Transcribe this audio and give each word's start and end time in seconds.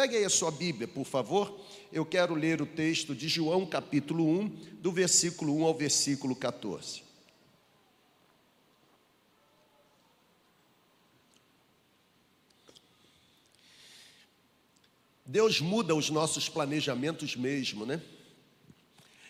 Pegue 0.00 0.16
aí 0.16 0.24
a 0.24 0.30
sua 0.30 0.50
Bíblia, 0.50 0.88
por 0.88 1.04
favor. 1.04 1.60
Eu 1.92 2.06
quero 2.06 2.34
ler 2.34 2.62
o 2.62 2.64
texto 2.64 3.14
de 3.14 3.28
João, 3.28 3.66
capítulo 3.66 4.26
1, 4.26 4.48
do 4.80 4.90
versículo 4.90 5.54
1 5.58 5.64
ao 5.66 5.74
versículo 5.74 6.34
14. 6.34 7.02
Deus 15.26 15.60
muda 15.60 15.94
os 15.94 16.08
nossos 16.08 16.48
planejamentos 16.48 17.36
mesmo, 17.36 17.84
né? 17.84 18.00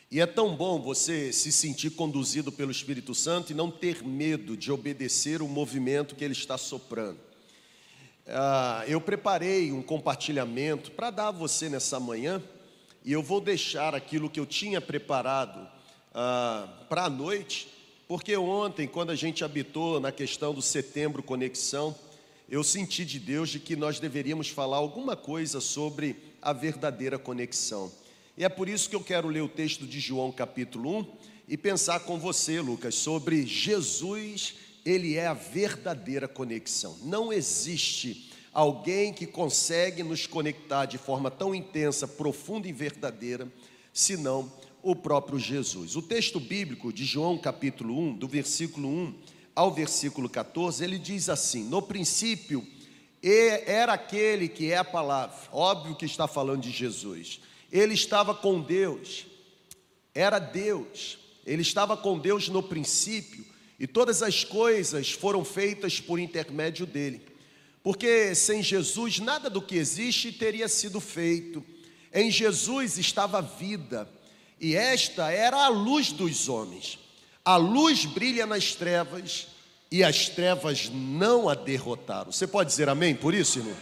E 0.08 0.20
é 0.20 0.26
tão 0.26 0.54
bom 0.54 0.80
você 0.80 1.32
se 1.32 1.50
sentir 1.50 1.90
conduzido 1.90 2.52
pelo 2.52 2.70
Espírito 2.70 3.12
Santo 3.12 3.50
e 3.50 3.56
não 3.56 3.72
ter 3.72 4.04
medo 4.04 4.56
de 4.56 4.70
obedecer 4.70 5.42
o 5.42 5.48
movimento 5.48 6.14
que 6.14 6.22
ele 6.22 6.32
está 6.32 6.56
soprando. 6.56 7.29
Ah, 8.26 8.84
eu 8.86 9.00
preparei 9.00 9.72
um 9.72 9.82
compartilhamento 9.82 10.90
para 10.92 11.10
dar 11.10 11.28
a 11.28 11.32
você 11.32 11.68
nessa 11.68 11.98
manhã 11.98 12.42
e 13.04 13.12
eu 13.12 13.22
vou 13.22 13.40
deixar 13.40 13.94
aquilo 13.94 14.28
que 14.28 14.38
eu 14.38 14.46
tinha 14.46 14.80
preparado 14.80 15.66
ah, 16.14 16.68
para 16.88 17.04
a 17.04 17.10
noite, 17.10 17.68
porque 18.06 18.36
ontem, 18.36 18.86
quando 18.86 19.10
a 19.10 19.16
gente 19.16 19.44
habitou 19.44 20.00
na 20.00 20.12
questão 20.12 20.52
do 20.52 20.60
setembro 20.60 21.22
conexão, 21.22 21.94
eu 22.48 22.64
senti 22.64 23.04
de 23.04 23.18
Deus 23.18 23.48
de 23.48 23.60
que 23.60 23.76
nós 23.76 24.00
deveríamos 24.00 24.48
falar 24.48 24.76
alguma 24.76 25.16
coisa 25.16 25.60
sobre 25.60 26.16
a 26.42 26.52
verdadeira 26.52 27.18
conexão. 27.18 27.90
E 28.36 28.44
é 28.44 28.48
por 28.48 28.68
isso 28.68 28.88
que 28.90 28.96
eu 28.96 29.02
quero 29.02 29.28
ler 29.28 29.42
o 29.42 29.48
texto 29.48 29.86
de 29.86 30.00
João 30.00 30.32
capítulo 30.32 30.98
1 30.98 31.06
e 31.48 31.56
pensar 31.56 32.00
com 32.00 32.18
você, 32.18 32.60
Lucas, 32.60 32.94
sobre 32.94 33.46
Jesus, 33.46 34.54
ele 34.84 35.16
é 35.16 35.26
a 35.26 35.34
verdadeira 35.34 36.26
conexão. 36.26 36.96
Não 37.02 37.32
existe 37.32 38.30
alguém 38.52 39.12
que 39.12 39.26
consegue 39.26 40.02
nos 40.02 40.26
conectar 40.26 40.86
de 40.86 40.98
forma 40.98 41.30
tão 41.30 41.54
intensa, 41.54 42.06
profunda 42.08 42.66
e 42.68 42.72
verdadeira, 42.72 43.50
senão 43.92 44.50
o 44.82 44.96
próprio 44.96 45.38
Jesus. 45.38 45.96
O 45.96 46.02
texto 46.02 46.40
bíblico 46.40 46.92
de 46.92 47.04
João 47.04 47.38
capítulo 47.38 47.98
1, 47.98 48.14
do 48.14 48.28
versículo 48.28 48.88
1 48.88 49.14
ao 49.54 49.72
versículo 49.72 50.28
14, 50.28 50.82
ele 50.82 50.98
diz 50.98 51.28
assim: 51.28 51.64
No 51.64 51.82
princípio 51.82 52.66
era 53.22 53.92
aquele 53.92 54.48
que 54.48 54.72
é 54.72 54.78
a 54.78 54.84
palavra, 54.84 55.36
óbvio 55.52 55.94
que 55.94 56.06
está 56.06 56.26
falando 56.26 56.62
de 56.62 56.70
Jesus. 56.70 57.40
Ele 57.70 57.94
estava 57.94 58.34
com 58.34 58.60
Deus, 58.60 59.26
era 60.14 60.38
Deus, 60.38 61.18
ele 61.46 61.62
estava 61.62 61.96
com 61.96 62.18
Deus 62.18 62.48
no 62.48 62.62
princípio, 62.62 63.44
e 63.80 63.86
todas 63.86 64.22
as 64.22 64.44
coisas 64.44 65.10
foram 65.10 65.42
feitas 65.42 65.98
por 65.98 66.20
intermédio 66.20 66.84
dele. 66.84 67.22
Porque 67.82 68.34
sem 68.34 68.62
Jesus 68.62 69.18
nada 69.18 69.48
do 69.48 69.62
que 69.62 69.76
existe 69.76 70.30
teria 70.30 70.68
sido 70.68 71.00
feito. 71.00 71.64
Em 72.12 72.30
Jesus 72.30 72.98
estava 72.98 73.38
a 73.38 73.40
vida, 73.40 74.06
e 74.60 74.76
esta 74.76 75.30
era 75.30 75.64
a 75.64 75.68
luz 75.68 76.12
dos 76.12 76.46
homens. 76.46 76.98
A 77.42 77.56
luz 77.56 78.04
brilha 78.04 78.44
nas 78.44 78.74
trevas 78.74 79.46
e 79.90 80.04
as 80.04 80.28
trevas 80.28 80.90
não 80.92 81.48
a 81.48 81.54
derrotaram. 81.54 82.30
Você 82.30 82.46
pode 82.46 82.68
dizer 82.68 82.88
amém 82.90 83.14
por 83.14 83.32
isso, 83.32 83.60
irmão? 83.60 83.76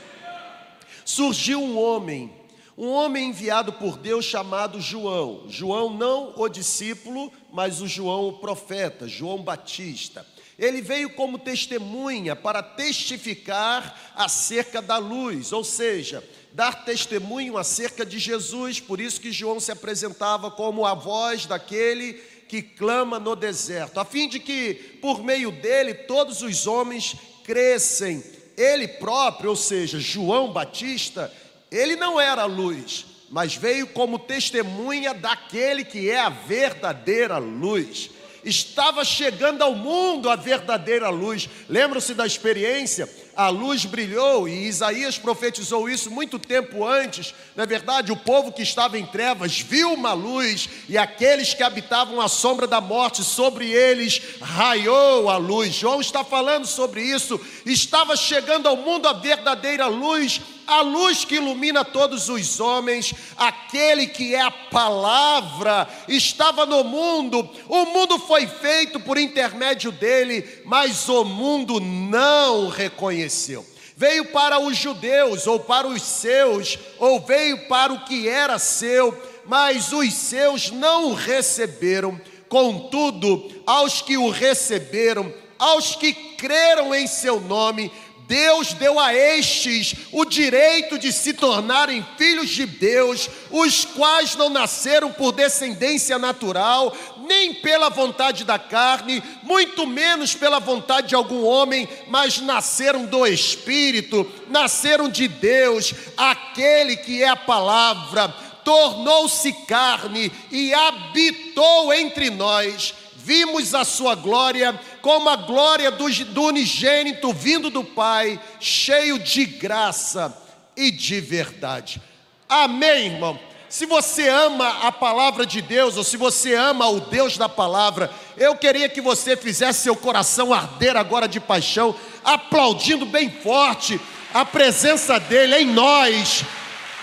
Surgiu 1.05 1.61
um 1.61 1.77
homem, 1.77 2.31
um 2.79 2.93
homem 2.93 3.31
enviado 3.31 3.73
por 3.73 3.99
Deus 3.99 4.25
chamado 4.25 4.81
João. 4.81 5.47
João 5.49 5.93
não 5.93 6.33
o 6.37 6.49
discípulo, 6.49 7.33
mas 7.53 7.81
o 7.81 7.89
João 7.89 8.29
o 8.29 8.35
profeta, 8.35 9.09
João 9.09 9.43
Batista. 9.43 10.25
Ele 10.57 10.81
veio 10.81 11.11
como 11.11 11.41
testemunha 11.41 12.37
para 12.37 12.63
testificar 12.63 14.13
acerca 14.15 14.81
da 14.81 14.97
luz, 14.97 15.53
ou 15.53 15.65
seja, 15.65 16.23
dar 16.53 16.85
testemunho 16.85 17.59
acerca 17.59 18.07
de 18.07 18.21
Jesus. 18.21 18.79
Por 18.79 19.01
isso 19.01 19.21
que 19.21 19.33
João 19.33 19.59
se 19.59 19.73
apresentava 19.73 20.49
como 20.49 20.87
a 20.87 20.95
voz 20.95 21.47
daquele 21.47 22.13
que 22.47 22.63
clama 22.63 23.19
no 23.19 23.35
deserto, 23.35 23.99
a 23.99 24.05
fim 24.05 24.29
de 24.29 24.39
que 24.39 24.75
por 25.03 25.23
meio 25.25 25.51
dele 25.51 25.95
todos 25.95 26.43
os 26.43 26.69
homens 26.69 27.17
crescem. 27.43 28.23
Ele 28.57 28.87
próprio, 28.87 29.51
ou 29.51 29.57
seja, 29.57 30.01
João 30.01 30.53
Batista, 30.53 31.33
ele 31.71 31.97
não 31.97 32.21
era 32.21 32.45
luz, 32.45 33.07
mas 33.31 33.55
veio 33.55 33.87
como 33.89 34.19
testemunha 34.19 35.13
daquele 35.13 35.85
que 35.85 36.11
é 36.11 36.21
a 36.21 36.29
verdadeira 36.29 37.39
luz 37.39 38.11
estava 38.45 39.05
chegando 39.05 39.63
ao 39.63 39.75
mundo 39.75 40.31
a 40.31 40.37
verdadeira 40.37 41.09
luz. 41.09 41.49
Lembram-se 41.69 42.15
da 42.15 42.27
experiência? 42.27 43.09
A 43.37 43.49
luz 43.49 43.85
brilhou 43.85 44.49
e 44.49 44.67
Isaías 44.67 45.19
profetizou 45.19 45.89
isso 45.89 46.11
muito 46.11 46.39
tempo 46.39 46.85
antes. 46.85 47.35
Na 47.55 47.65
verdade, 47.65 48.11
o 48.11 48.17
povo 48.17 48.51
que 48.51 48.63
estava 48.63 48.99
em 48.99 49.07
trevas 49.07 49.61
viu 49.61 49.93
uma 49.93 50.13
luz 50.13 50.69
e 50.89 50.99
aqueles 50.99 51.55
que 51.55 51.63
habitavam 51.63 52.21
a 52.21 52.29
sombra 52.29 52.67
da 52.67 52.81
morte, 52.81 53.23
sobre 53.23 53.71
eles 53.71 54.21
raiou 54.41 55.29
a 55.31 55.37
luz. 55.37 55.75
João 55.75 56.01
está 56.01 56.25
falando 56.25 56.67
sobre 56.67 57.03
isso. 57.03 57.41
Estava 57.65 58.17
chegando 58.17 58.67
ao 58.67 58.77
mundo 58.77 59.07
a 59.07 59.13
verdadeira 59.13 59.87
luz 59.87 60.41
a 60.69 60.83
luz 60.83 61.25
que 61.25 61.37
ilumina 61.37 61.83
todos 61.83 62.29
os 62.29 62.61
homens, 62.61 63.15
aquele 63.39 64.07
que 64.07 64.35
é 64.35 64.43
a 64.43 64.51
palavra, 64.51 65.89
estava 66.07 66.67
no 66.67 66.85
mundo, 66.85 67.49
o 67.67 67.87
mundo 67.87 68.19
foi 68.19 68.47
feito 68.47 69.01
por 69.01 69.17
intermédio 69.17 69.91
dele, 69.91 70.63
mas 70.67 71.09
o 71.09 71.25
mundo 71.25 71.81
não 71.81 72.69
reconheceu. 72.69 73.65
Veio 73.97 74.27
para 74.27 74.61
os 74.61 74.77
judeus, 74.77 75.47
ou 75.47 75.59
para 75.59 75.89
os 75.89 76.03
seus, 76.03 76.79
ou 76.99 77.19
veio 77.19 77.67
para 77.67 77.93
o 77.93 78.05
que 78.05 78.29
era 78.29 78.59
seu, 78.59 79.17
mas 79.47 79.91
os 79.91 80.13
seus 80.13 80.71
não 80.71 81.07
o 81.07 81.15
receberam. 81.15 82.21
Contudo, 82.49 83.51
aos 83.67 84.03
que 84.03 84.19
o 84.19 84.29
receberam, 84.29 85.33
aos 85.59 85.97
que 85.97 86.13
creram 86.13 86.95
em 86.95 87.07
seu 87.07 87.41
nome, 87.41 87.91
Deus 88.29 88.75
deu 88.75 89.01
a 89.01 89.15
estes 89.15 89.95
o 90.13 90.23
direito 90.27 90.99
de 90.99 91.11
se 91.11 91.33
tornarem 91.33 92.07
filhos 92.19 92.51
de 92.51 92.67
Deus, 92.67 93.27
os 93.51 93.87
quais 93.87 94.37
não 94.37 94.51
nasceram 94.51 95.11
por 95.11 95.33
descendência 95.33 96.19
natural, 96.19 96.95
nem 97.27 97.55
pela 97.55 97.89
vontade 97.89 98.45
da 98.45 98.59
carne, 98.59 99.23
muito 99.43 99.87
menos 99.87 100.35
pela 100.35 100.61
vontade 100.61 101.09
de 101.09 101.15
algum 101.15 101.43
homem, 101.43 101.89
mas 102.09 102.39
nasceram 102.39 103.07
do 103.07 103.27
Espírito, 103.27 104.31
nasceram 104.51 105.09
de 105.09 105.27
Deus, 105.27 105.95
aquele 106.15 106.97
que 106.97 107.23
é 107.23 107.29
a 107.29 107.37
palavra, 107.37 108.29
tornou-se 108.63 109.51
carne 109.67 110.31
e 110.53 110.75
habitou 110.75 111.95
entre 111.95 112.29
nós 112.29 112.93
vimos 113.25 113.75
a 113.75 113.85
sua 113.85 114.15
glória 114.15 114.79
como 115.03 115.29
a 115.29 115.37
glória 115.37 115.91
do, 115.91 116.09
do 116.27 116.43
unigênito 116.43 117.33
vindo 117.33 117.71
do 117.71 117.85
Pai, 117.85 118.41
cheio 118.61 119.19
de 119.19 119.45
graça 119.45 120.37
e 120.77 120.91
de 120.91 121.21
verdade. 121.21 122.01
Amém, 122.49 123.07
irmão? 123.07 123.39
Se 123.69 123.85
você 123.85 124.29
ama 124.29 124.87
a 124.87 124.91
palavra 124.91 125.45
de 125.45 125.61
Deus, 125.61 125.97
ou 125.99 126.05
se 126.05 126.17
você 126.17 126.55
ama 126.55 126.89
o 126.89 127.01
Deus 127.01 127.37
da 127.37 127.49
palavra, 127.49 128.11
eu 128.37 128.57
queria 128.57 128.89
que 128.89 129.01
você 129.01 129.37
fizesse 129.37 129.81
seu 129.81 129.95
coração 129.95 130.55
arder 130.55 130.97
agora 130.97 131.29
de 131.29 131.39
paixão, 131.39 131.95
aplaudindo 132.25 133.05
bem 133.05 133.31
forte 133.31 134.01
a 134.33 134.45
presença 134.45 135.21
dEle 135.21 135.57
em 135.57 135.67
nós, 135.67 136.45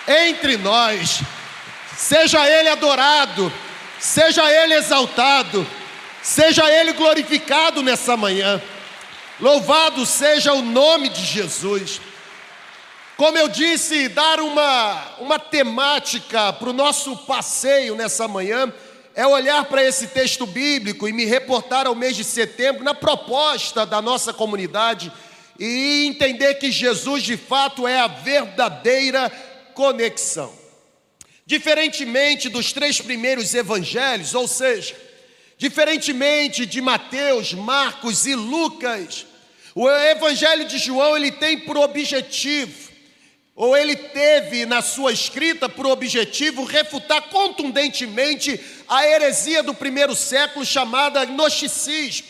entre 0.07 0.57
nós. 0.57 1.21
Seja 1.95 2.49
Ele 2.49 2.69
adorado, 2.69 3.53
seja 3.99 4.43
Ele 4.51 4.73
exaltado. 4.73 5.65
Seja 6.25 6.67
Ele 6.71 6.91
glorificado 6.93 7.83
nessa 7.83 8.17
manhã. 8.17 8.59
Louvado 9.39 10.07
seja 10.07 10.53
o 10.53 10.61
nome 10.63 11.07
de 11.07 11.23
Jesus. 11.23 12.01
Como 13.15 13.37
eu 13.37 13.47
disse, 13.47 14.09
dar 14.09 14.39
uma, 14.39 15.17
uma 15.19 15.37
temática 15.37 16.51
para 16.51 16.67
o 16.67 16.73
nosso 16.73 17.15
passeio 17.15 17.95
nessa 17.95 18.27
manhã 18.27 18.73
é 19.13 19.27
olhar 19.27 19.65
para 19.65 19.83
esse 19.83 20.07
texto 20.07 20.47
bíblico 20.47 21.07
e 21.07 21.13
me 21.13 21.25
reportar 21.25 21.85
ao 21.85 21.93
mês 21.93 22.15
de 22.15 22.23
setembro 22.23 22.83
na 22.83 22.95
proposta 22.95 23.85
da 23.85 24.01
nossa 24.01 24.33
comunidade 24.33 25.11
e 25.59 26.07
entender 26.07 26.55
que 26.55 26.71
Jesus 26.71 27.21
de 27.21 27.37
fato 27.37 27.87
é 27.87 27.99
a 27.99 28.07
verdadeira 28.07 29.29
conexão. 29.75 30.51
Diferentemente 31.45 32.49
dos 32.49 32.73
três 32.73 32.99
primeiros 32.99 33.53
evangelhos, 33.53 34.33
ou 34.33 34.47
seja, 34.47 35.05
Diferentemente 35.57 36.65
de 36.65 36.81
Mateus, 36.81 37.53
Marcos 37.53 38.25
e 38.25 38.35
Lucas, 38.35 39.25
o 39.73 39.89
Evangelho 39.89 40.65
de 40.65 40.77
João 40.77 41.15
ele 41.15 41.31
tem 41.31 41.59
por 41.59 41.77
objetivo, 41.77 42.91
ou 43.55 43.75
ele 43.75 43.95
teve 43.95 44.65
na 44.65 44.81
sua 44.81 45.13
escrita 45.13 45.69
por 45.69 45.85
objetivo 45.85 46.65
refutar 46.65 47.29
contundentemente 47.29 48.59
a 48.87 49.07
heresia 49.07 49.63
do 49.63 49.73
primeiro 49.73 50.13
século 50.13 50.65
chamada 50.65 51.23
gnosticismo. 51.23 52.27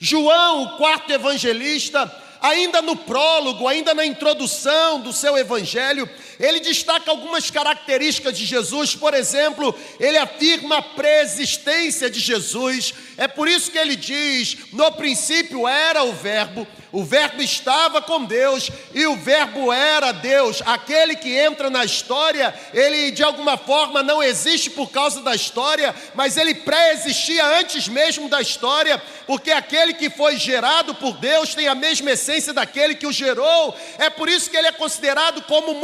João, 0.00 0.64
o 0.64 0.76
quarto 0.76 1.12
evangelista, 1.12 2.12
ainda 2.40 2.82
no 2.82 2.96
prólogo, 2.96 3.66
ainda 3.66 3.94
na 3.94 4.04
introdução 4.04 5.00
do 5.00 5.12
seu 5.12 5.38
evangelho, 5.38 6.08
Ele 6.38 6.60
destaca 6.60 7.10
algumas 7.10 7.50
características 7.50 8.36
de 8.36 8.44
Jesus, 8.44 8.94
por 8.94 9.14
exemplo, 9.14 9.74
ele 9.98 10.18
afirma 10.18 10.78
a 10.78 10.82
preexistência 10.82 12.10
de 12.10 12.20
Jesus. 12.20 12.92
É 13.16 13.26
por 13.26 13.48
isso 13.48 13.70
que 13.70 13.78
ele 13.78 13.96
diz: 13.96 14.56
no 14.72 14.92
princípio 14.92 15.66
era 15.66 16.02
o 16.02 16.12
Verbo, 16.12 16.66
o 16.92 17.04
Verbo 17.04 17.42
estava 17.42 18.00
com 18.00 18.24
Deus 18.24 18.70
e 18.94 19.06
o 19.06 19.16
Verbo 19.16 19.72
era 19.72 20.12
Deus. 20.12 20.62
Aquele 20.64 21.16
que 21.16 21.36
entra 21.36 21.68
na 21.68 21.84
história, 21.84 22.54
ele 22.72 23.10
de 23.10 23.22
alguma 23.22 23.58
forma 23.58 24.02
não 24.02 24.22
existe 24.22 24.70
por 24.70 24.90
causa 24.90 25.20
da 25.20 25.34
história, 25.34 25.94
mas 26.14 26.36
ele 26.36 26.54
pré-existia 26.54 27.44
antes 27.58 27.88
mesmo 27.88 28.28
da 28.28 28.40
história, 28.40 29.02
porque 29.26 29.50
aquele 29.50 29.92
que 29.92 30.08
foi 30.08 30.36
gerado 30.36 30.94
por 30.94 31.18
Deus 31.18 31.54
tem 31.54 31.68
a 31.68 31.74
mesma 31.74 32.12
essência 32.12 32.52
daquele 32.52 32.94
que 32.94 33.06
o 33.06 33.12
gerou. 33.12 33.76
É 33.98 34.08
por 34.08 34.28
isso 34.28 34.48
que 34.48 34.56
ele 34.56 34.68
é 34.68 34.72
considerado 34.72 35.42
como 35.42 35.74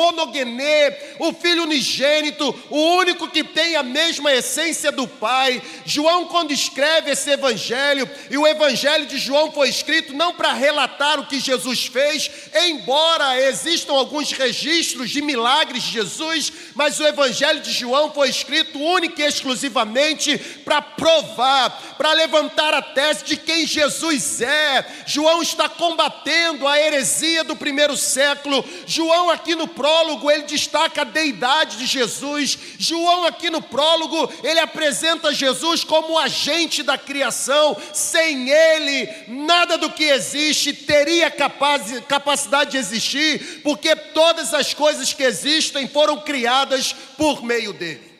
monogenê, 0.44 0.94
o 1.18 1.32
filho 1.32 1.64
unigênito, 1.64 2.54
o 2.70 2.78
único 2.96 3.28
que 3.28 3.44
tem 3.44 3.76
a 3.76 3.82
mesma 3.82 4.32
essência 4.32 4.90
do 4.90 5.06
Pai. 5.06 5.62
João, 5.84 6.26
quando 6.26 6.52
escreve 6.52 7.10
esse 7.10 7.30
evangelho, 7.30 8.08
e 8.30 8.36
o 8.36 8.46
evangelho 8.46 9.06
de 9.06 9.18
João 9.18 9.52
foi 9.52 9.68
escrito 9.68 10.12
não 10.12 10.34
para 10.34 10.52
relatar 10.52 11.20
o 11.20 11.26
que 11.26 11.40
Jesus 11.40 11.86
fez, 11.86 12.30
embora 12.66 13.40
existam 13.40 13.92
alguns 13.92 14.32
registros 14.32 15.10
de 15.10 15.22
milagres 15.22 15.82
de 15.82 15.92
Jesus, 15.92 16.52
mas 16.74 16.98
o 16.98 17.06
evangelho 17.06 17.60
de 17.60 17.72
João 17.72 18.12
foi 18.12 18.28
escrito 18.28 18.80
única 18.80 19.22
e 19.22 19.26
exclusivamente 19.26 20.38
para 20.64 20.82
provar, 20.82 21.94
para 21.96 22.12
levantar 22.12 22.74
a 22.74 22.82
tese 22.82 23.24
de 23.24 23.36
quem 23.36 23.66
Jesus 23.66 24.40
é. 24.40 24.84
João 25.06 25.42
está 25.42 25.68
combatendo 25.68 26.66
a 26.66 26.78
heresia 26.78 27.44
do 27.44 27.56
primeiro 27.56 27.96
século. 27.96 28.64
João, 28.86 29.30
aqui 29.30 29.54
no 29.54 29.68
prólogo, 29.68 30.30
ele 30.32 30.44
destaca 30.44 31.02
a 31.02 31.04
deidade 31.04 31.76
de 31.76 31.86
Jesus. 31.86 32.58
João, 32.78 33.24
aqui 33.24 33.50
no 33.50 33.62
prólogo, 33.62 34.32
ele 34.42 34.60
apresenta 34.60 35.32
Jesus 35.32 35.84
como 35.84 36.18
agente 36.18 36.82
da 36.82 36.98
criação. 36.98 37.76
Sem 37.92 38.48
ele, 38.50 39.08
nada 39.28 39.76
do 39.78 39.90
que 39.90 40.04
existe 40.04 40.72
teria 40.72 41.30
capaz, 41.30 42.00
capacidade 42.08 42.72
de 42.72 42.78
existir, 42.78 43.60
porque 43.62 43.94
todas 43.94 44.52
as 44.54 44.74
coisas 44.74 45.12
que 45.12 45.22
existem 45.22 45.88
foram 45.88 46.20
criadas 46.20 46.94
por 47.16 47.42
meio 47.42 47.72
dele. 47.72 48.12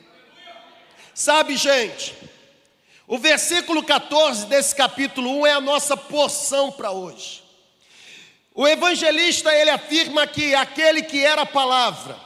Sabe, 1.15 1.57
gente, 1.57 2.15
o 3.07 3.19
versículo 3.19 3.83
14 3.83 4.47
desse 4.47 4.75
capítulo 4.75 5.41
1 5.41 5.47
é 5.47 5.53
a 5.53 5.61
nossa 5.61 5.97
porção 5.97 6.71
para 6.71 6.91
hoje. 6.91 7.42
O 8.55 8.69
evangelista 8.69 9.55
ele 9.55 9.71
afirma 9.71 10.27
que 10.27 10.55
aquele 10.55 11.03
que 11.03 11.25
era 11.25 11.43
a 11.43 11.47
palavra, 11.47 12.19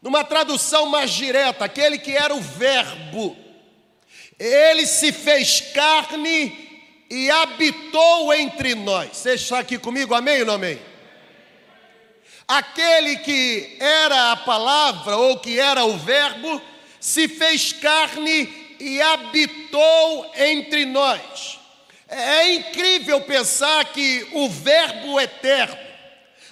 numa 0.00 0.24
tradução 0.24 0.86
mais 0.86 1.10
direta, 1.10 1.64
aquele 1.64 1.98
que 1.98 2.12
era 2.16 2.34
o 2.34 2.40
verbo, 2.40 3.36
ele 4.38 4.86
se 4.86 5.12
fez 5.12 5.60
carne 5.60 6.66
e 7.10 7.30
habitou 7.30 8.32
entre 8.32 8.74
nós. 8.74 9.16
Você 9.16 9.34
está 9.34 9.58
aqui 9.58 9.78
comigo, 9.78 10.14
amém 10.14 10.40
ou 10.40 10.46
não 10.46 10.54
amém? 10.54 10.80
Aquele 12.48 13.16
que 13.16 13.76
era 13.80 14.32
a 14.32 14.36
palavra 14.36 15.16
ou 15.16 15.38
que 15.38 15.58
era 15.58 15.84
o 15.84 15.96
verbo, 15.98 16.62
se 17.00 17.28
fez 17.28 17.72
carne 17.72 18.76
e 18.78 19.00
habitou 19.00 20.32
entre 20.36 20.84
nós. 20.84 21.58
É 22.08 22.54
incrível 22.54 23.20
pensar 23.22 23.84
que 23.86 24.28
o 24.32 24.48
Verbo 24.48 25.20
eterno, 25.20 25.76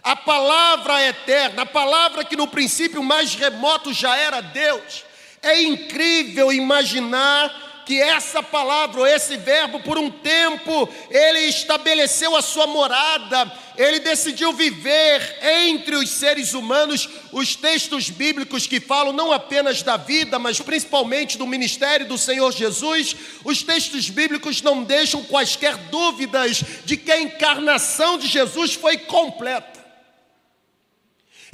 a 0.03 0.17
palavra 0.17 1.07
eterna, 1.07 1.63
a 1.63 1.67
palavra 1.67 2.25
que 2.25 2.37
no 2.37 2.49
princípio 2.49 3.03
mais 3.03 3.35
remoto 3.35 3.93
já 3.93 4.17
era 4.17 4.41
Deus, 4.41 5.05
é 5.41 5.63
incrível 5.63 6.53
imaginar 6.53 7.64
que 7.85 8.01
essa 8.01 8.43
palavra, 8.43 9.01
ou 9.01 9.07
esse 9.07 9.37
verbo, 9.37 9.81
por 9.81 9.99
um 9.99 10.11
tempo, 10.11 10.89
ele 11.11 11.41
estabeleceu 11.41 12.35
a 12.35 12.43
sua 12.43 12.67
morada, 12.67 13.53
ele 13.77 14.01
decidiu 14.01 14.53
viver 14.53 15.39
entre 15.43 15.97
os 15.97 16.11
seres 16.11 16.55
humanos. 16.55 17.09
Os 17.33 17.57
textos 17.57 18.11
bíblicos 18.11 18.67
que 18.67 18.81
falam 18.81 19.13
não 19.13 19.33
apenas 19.33 19.83
da 19.83 19.97
vida, 19.97 20.39
mas 20.39 20.61
principalmente 20.61 21.37
do 21.37 21.47
ministério 21.47 22.07
do 22.07 22.17
Senhor 22.17 22.53
Jesus, 22.53 23.17
os 23.45 23.63
textos 23.63 24.09
bíblicos 24.09 24.63
não 24.63 24.83
deixam 24.83 25.23
quaisquer 25.25 25.77
dúvidas 25.77 26.63
de 26.85 26.97
que 26.97 27.13
a 27.13 27.21
encarnação 27.21 28.19
de 28.19 28.27
Jesus 28.27 28.75
foi 28.75 28.97
completa. 28.99 29.85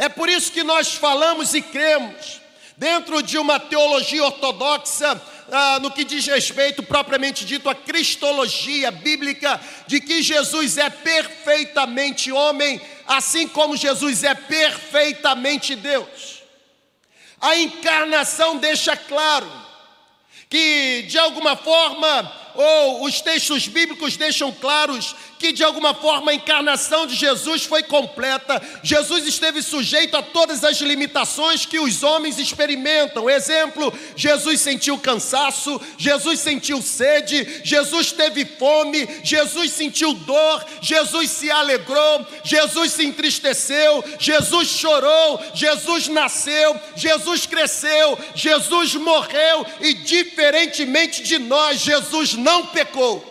É 0.00 0.08
por 0.08 0.30
isso 0.30 0.52
que 0.52 0.62
nós 0.62 0.94
falamos 0.94 1.52
e 1.52 1.60
cremos, 1.60 2.39
dentro 2.80 3.22
de 3.22 3.36
uma 3.36 3.60
teologia 3.60 4.24
ortodoxa, 4.24 5.20
ah, 5.52 5.78
no 5.80 5.90
que 5.90 6.02
diz 6.02 6.26
respeito 6.26 6.82
propriamente 6.82 7.44
dito 7.44 7.68
à 7.68 7.74
cristologia 7.74 8.90
bíblica, 8.90 9.60
de 9.86 10.00
que 10.00 10.22
Jesus 10.22 10.78
é 10.78 10.88
perfeitamente 10.88 12.32
homem, 12.32 12.80
assim 13.06 13.46
como 13.46 13.76
Jesus 13.76 14.24
é 14.24 14.32
perfeitamente 14.32 15.76
Deus. 15.76 16.42
A 17.38 17.54
encarnação 17.58 18.56
deixa 18.56 18.96
claro 18.96 19.46
que, 20.48 21.02
de 21.02 21.18
alguma 21.18 21.56
forma, 21.56 22.32
ou 22.54 23.04
os 23.04 23.20
textos 23.20 23.68
bíblicos 23.68 24.16
deixam 24.16 24.50
claros 24.52 25.14
que 25.40 25.52
de 25.52 25.64
alguma 25.64 25.94
forma 25.94 26.30
a 26.30 26.34
encarnação 26.34 27.06
de 27.06 27.16
Jesus 27.16 27.64
foi 27.64 27.82
completa. 27.82 28.60
Jesus 28.82 29.26
esteve 29.26 29.62
sujeito 29.62 30.14
a 30.14 30.22
todas 30.22 30.62
as 30.62 30.78
limitações 30.82 31.64
que 31.64 31.78
os 31.78 32.02
homens 32.02 32.38
experimentam. 32.38 33.28
Exemplo: 33.28 33.92
Jesus 34.14 34.60
sentiu 34.60 34.98
cansaço, 34.98 35.80
Jesus 35.96 36.40
sentiu 36.40 36.82
sede, 36.82 37.62
Jesus 37.64 38.12
teve 38.12 38.44
fome, 38.44 39.08
Jesus 39.24 39.72
sentiu 39.72 40.12
dor, 40.12 40.62
Jesus 40.82 41.30
se 41.30 41.50
alegrou, 41.50 42.26
Jesus 42.44 42.92
se 42.92 43.06
entristeceu, 43.06 44.04
Jesus 44.18 44.68
chorou, 44.68 45.40
Jesus 45.54 46.06
nasceu, 46.08 46.78
Jesus 46.94 47.46
cresceu, 47.46 48.18
Jesus 48.34 48.94
morreu 48.94 49.64
e 49.80 49.94
diferentemente 49.94 51.22
de 51.22 51.38
nós, 51.38 51.80
Jesus 51.80 52.34
não 52.34 52.66
pecou. 52.66 53.29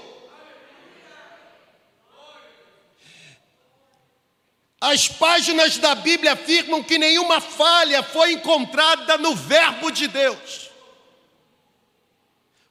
As 4.82 5.10
páginas 5.10 5.78
da 5.78 5.94
Bíblia 5.94 6.34
afirmam 6.34 6.82
que 6.82 6.98
nenhuma 6.98 7.42
falha 7.42 8.02
foi 8.02 8.34
encontrada 8.34 9.18
no 9.18 9.36
Verbo 9.36 9.92
de 9.92 10.08
Deus. 10.08 10.70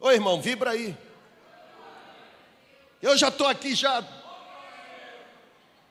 Ô 0.01 0.11
irmão, 0.11 0.41
vibra 0.41 0.71
aí. 0.71 0.97
Eu 3.03 3.17
já 3.17 3.29
estou 3.29 3.47
aqui 3.47 3.75
já 3.75 4.03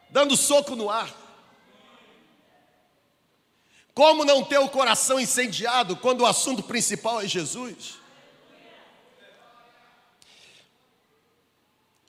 dando 0.10 0.36
soco 0.36 0.76
no 0.76 0.90
ar. 0.90 1.14
Como 3.94 4.26
não 4.26 4.44
ter 4.44 4.60
o 4.60 4.70
coração 4.70 5.20
incendiado 5.20 5.96
quando 5.96 6.22
o 6.22 6.26
assunto 6.26 6.64
principal 6.64 7.22
é 7.22 7.28
Jesus? 7.28 7.96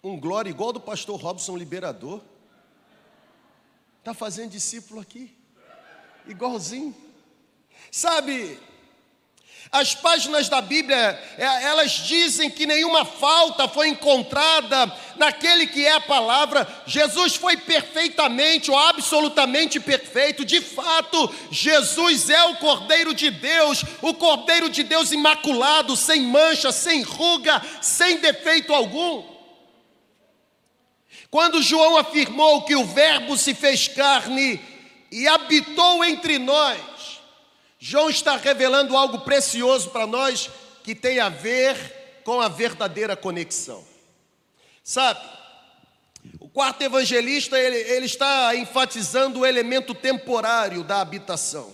Um 0.02 0.18
glória 0.18 0.48
igual 0.48 0.72
do 0.72 0.80
pastor 0.80 1.20
Robson 1.20 1.56
Liberador. 1.56 2.20
Está 4.08 4.18
fazendo 4.18 4.52
discípulo 4.52 5.02
aqui, 5.02 5.30
igualzinho. 6.26 6.96
Sabe, 7.92 8.58
as 9.70 9.94
páginas 9.94 10.48
da 10.48 10.62
Bíblia, 10.62 10.96
é, 11.36 11.64
elas 11.64 11.90
dizem 11.92 12.48
que 12.48 12.64
nenhuma 12.64 13.04
falta 13.04 13.68
foi 13.68 13.88
encontrada 13.88 14.90
naquele 15.16 15.66
que 15.66 15.84
é 15.84 15.92
a 15.92 16.00
palavra. 16.00 16.66
Jesus 16.86 17.36
foi 17.36 17.58
perfeitamente 17.58 18.70
ou 18.70 18.78
absolutamente 18.78 19.78
perfeito. 19.78 20.42
De 20.42 20.62
fato, 20.62 21.30
Jesus 21.50 22.30
é 22.30 22.42
o 22.44 22.56
Cordeiro 22.56 23.12
de 23.12 23.30
Deus, 23.30 23.84
o 24.00 24.14
Cordeiro 24.14 24.70
de 24.70 24.84
Deus 24.84 25.12
imaculado, 25.12 25.94
sem 25.94 26.22
mancha, 26.22 26.72
sem 26.72 27.02
ruga, 27.02 27.60
sem 27.82 28.20
defeito 28.20 28.72
algum. 28.72 29.37
Quando 31.30 31.62
João 31.62 31.96
afirmou 31.96 32.62
que 32.62 32.74
o 32.74 32.84
Verbo 32.84 33.36
se 33.36 33.54
fez 33.54 33.86
carne 33.86 34.60
e 35.10 35.28
habitou 35.28 36.04
entre 36.04 36.38
nós, 36.38 37.20
João 37.78 38.08
está 38.08 38.36
revelando 38.36 38.96
algo 38.96 39.20
precioso 39.20 39.90
para 39.90 40.06
nós 40.06 40.50
que 40.82 40.94
tem 40.94 41.20
a 41.20 41.28
ver 41.28 42.20
com 42.24 42.40
a 42.40 42.48
verdadeira 42.48 43.14
conexão. 43.14 43.84
Sabe, 44.82 45.20
o 46.40 46.48
quarto 46.48 46.82
evangelista 46.82 47.58
ele, 47.58 47.76
ele 47.76 48.06
está 48.06 48.56
enfatizando 48.56 49.40
o 49.40 49.46
elemento 49.46 49.94
temporário 49.94 50.82
da 50.82 51.00
habitação. 51.00 51.72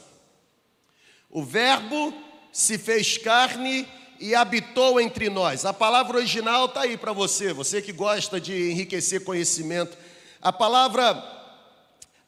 O 1.30 1.44
Verbo 1.44 2.12
se 2.52 2.76
fez 2.76 3.16
carne 3.18 3.80
e 3.80 4.03
habitou 4.32 5.00
entre 5.00 5.28
nós. 5.28 5.64
A 5.64 5.72
palavra 5.72 6.18
original 6.18 6.66
está 6.66 6.82
aí 6.82 6.96
para 6.96 7.12
você, 7.12 7.52
você 7.52 7.82
que 7.82 7.90
gosta 7.90 8.40
de 8.40 8.70
enriquecer 8.70 9.24
conhecimento. 9.24 9.98
A 10.40 10.52
palavra 10.52 11.20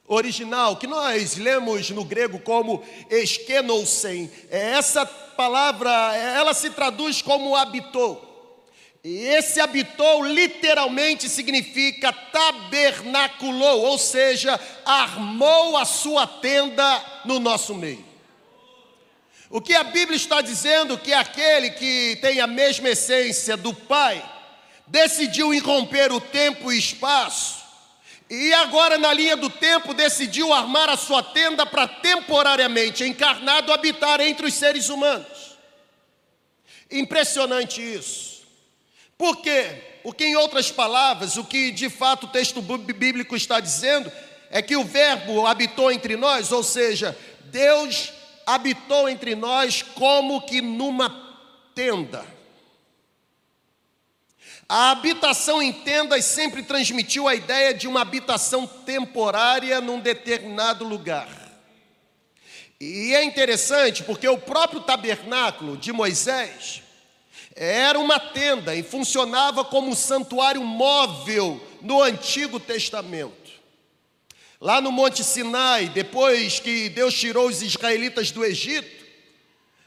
original, 0.09 0.77
que 0.77 0.89
nós 0.89 1.37
lemos 1.37 1.91
no 1.91 2.05
grego 2.05 2.41
como 2.41 2.83
eskenousen, 3.09 4.29
é 4.51 4.71
essa 4.71 5.07
palavra, 5.07 5.91
ela 6.17 6.55
se 6.55 6.71
traduz 6.71 7.23
como 7.23 7.55
habitou. 7.55 8.27
E 9.05 9.19
esse 9.29 9.61
habitou 9.61 10.25
literalmente 10.25 11.29
significa 11.29 12.13
tabernaculou, 12.13 13.83
ou 13.83 13.99
seja, 13.99 14.59
armou 14.85 15.77
a 15.77 15.85
sua 15.85 16.27
tenda 16.27 17.23
no 17.25 17.39
nosso 17.39 17.73
meio. 17.75 18.06
O 19.49 19.61
que 19.61 19.75
a 19.75 19.85
Bíblia 19.85 20.17
está 20.17 20.41
dizendo 20.41 20.99
que 20.99 21.13
aquele 21.13 21.71
que 21.71 22.19
tem 22.21 22.41
a 22.41 22.47
mesma 22.47 22.89
essência 22.89 23.57
do 23.57 23.73
Pai 23.73 24.25
decidiu 24.87 25.55
irromper 25.55 26.13
o 26.13 26.21
tempo 26.21 26.73
e 26.73 26.79
espaço 26.79 27.67
e 28.29 28.53
agora, 28.55 28.99
na 28.99 29.13
linha 29.13 29.37
do 29.37 29.49
tempo, 29.49 29.95
decidiu 29.95 30.53
armar 30.53 30.89
a 30.89 30.97
sua 30.97 31.23
tenda 31.23 31.65
para 31.65 31.87
temporariamente, 31.87 33.05
encarnado, 33.05 33.73
habitar 33.73 34.21
entre 34.21 34.47
os 34.47 34.55
seres 34.55 34.89
humanos. 34.89 35.57
Impressionante 36.91 37.81
isso. 37.81 38.43
Por 39.17 39.37
quê? 39.37 40.01
Porque, 40.03 40.25
em 40.25 40.37
outras 40.37 40.73
palavras, 40.73 41.37
o 41.37 41.45
que 41.45 41.71
de 41.71 41.89
fato 41.89 42.25
o 42.27 42.31
texto 42.31 42.61
bíblico 42.61 43.37
está 43.37 43.61
dizendo 43.61 44.11
é 44.51 44.61
que 44.61 44.77
o 44.77 44.85
Verbo 44.85 45.47
habitou 45.47 45.91
entre 45.91 46.17
nós, 46.17 46.51
ou 46.51 46.65
seja, 46.65 47.17
Deus 47.45 48.13
habitou 48.47 49.09
entre 49.09 49.35
nós 49.35 49.83
como 49.83 50.41
que 50.47 50.63
numa 50.63 51.11
tenda. 51.75 52.25
A 54.69 54.91
habitação 54.93 55.61
em 55.61 55.73
tendas 55.73 56.25
sempre 56.25 56.63
transmitiu 56.63 57.29
a 57.29 57.35
ideia 57.35 57.75
de 57.75 57.87
uma 57.87 58.01
habitação 58.01 58.67
temporária 58.67 59.81
num 59.81 60.01
determinado 60.01 60.85
lugar. 60.85 61.29
E 62.81 63.15
é 63.15 63.25
interessante 63.25 64.03
porque 64.03 64.29
o 64.29 64.39
próprio 64.39 64.81
tabernáculo 64.81 65.77
de 65.77 65.93
Moisés 65.93 66.83
era 67.55 67.99
uma 67.99 68.21
tenda 68.21 68.75
e 68.75 68.83
funcionava 68.83 69.65
como 69.65 69.89
um 69.89 69.95
santuário 69.95 70.63
móvel 70.63 71.61
no 71.81 72.03
Antigo 72.03 72.61
Testamento. 72.61 73.46
Lá 74.61 74.81
no 74.81 74.91
Monte 74.91 75.23
Sinai, 75.23 75.89
depois 75.89 76.59
que 76.59 76.89
Deus 76.89 77.15
tirou 77.15 77.49
os 77.49 77.63
israelitas 77.63 78.31
do 78.31 78.45
Egito, 78.45 79.05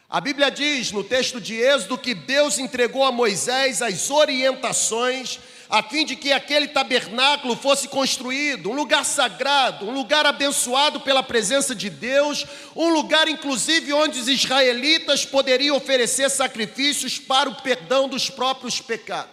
a 0.07 0.19
Bíblia 0.19 0.49
diz 0.49 0.91
no 0.91 1.03
texto 1.03 1.39
de 1.39 1.55
Êxodo 1.55 1.97
que 1.97 2.13
Deus 2.13 2.57
entregou 2.57 3.03
a 3.03 3.11
Moisés 3.11 3.81
as 3.81 4.09
orientações 4.09 5.39
a 5.69 5.83
fim 5.83 6.03
de 6.03 6.15
que 6.15 6.31
aquele 6.31 6.67
tabernáculo 6.67 7.55
fosse 7.55 7.87
construído, 7.87 8.71
um 8.71 8.73
lugar 8.73 9.05
sagrado, 9.05 9.87
um 9.87 9.93
lugar 9.93 10.25
abençoado 10.25 10.99
pela 11.01 11.21
presença 11.21 11.75
de 11.75 11.91
Deus, 11.91 12.43
um 12.75 12.89
lugar 12.89 13.27
inclusive 13.27 13.93
onde 13.93 14.19
os 14.19 14.27
israelitas 14.27 15.25
poderiam 15.25 15.77
oferecer 15.77 16.27
sacrifícios 16.31 17.19
para 17.19 17.47
o 17.47 17.61
perdão 17.61 18.09
dos 18.09 18.31
próprios 18.31 18.81
pecados. 18.81 19.29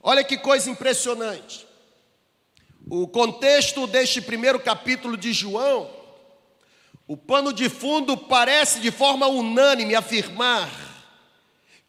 Olha 0.00 0.22
que 0.22 0.38
coisa 0.38 0.70
impressionante. 0.70 1.63
O 2.96 3.08
contexto 3.08 3.88
deste 3.88 4.20
primeiro 4.20 4.60
capítulo 4.60 5.16
de 5.16 5.32
João 5.32 5.90
o 7.08 7.16
pano 7.16 7.52
de 7.52 7.68
fundo 7.68 8.16
parece 8.16 8.78
de 8.78 8.92
forma 8.92 9.26
unânime 9.26 9.96
afirmar 9.96 10.70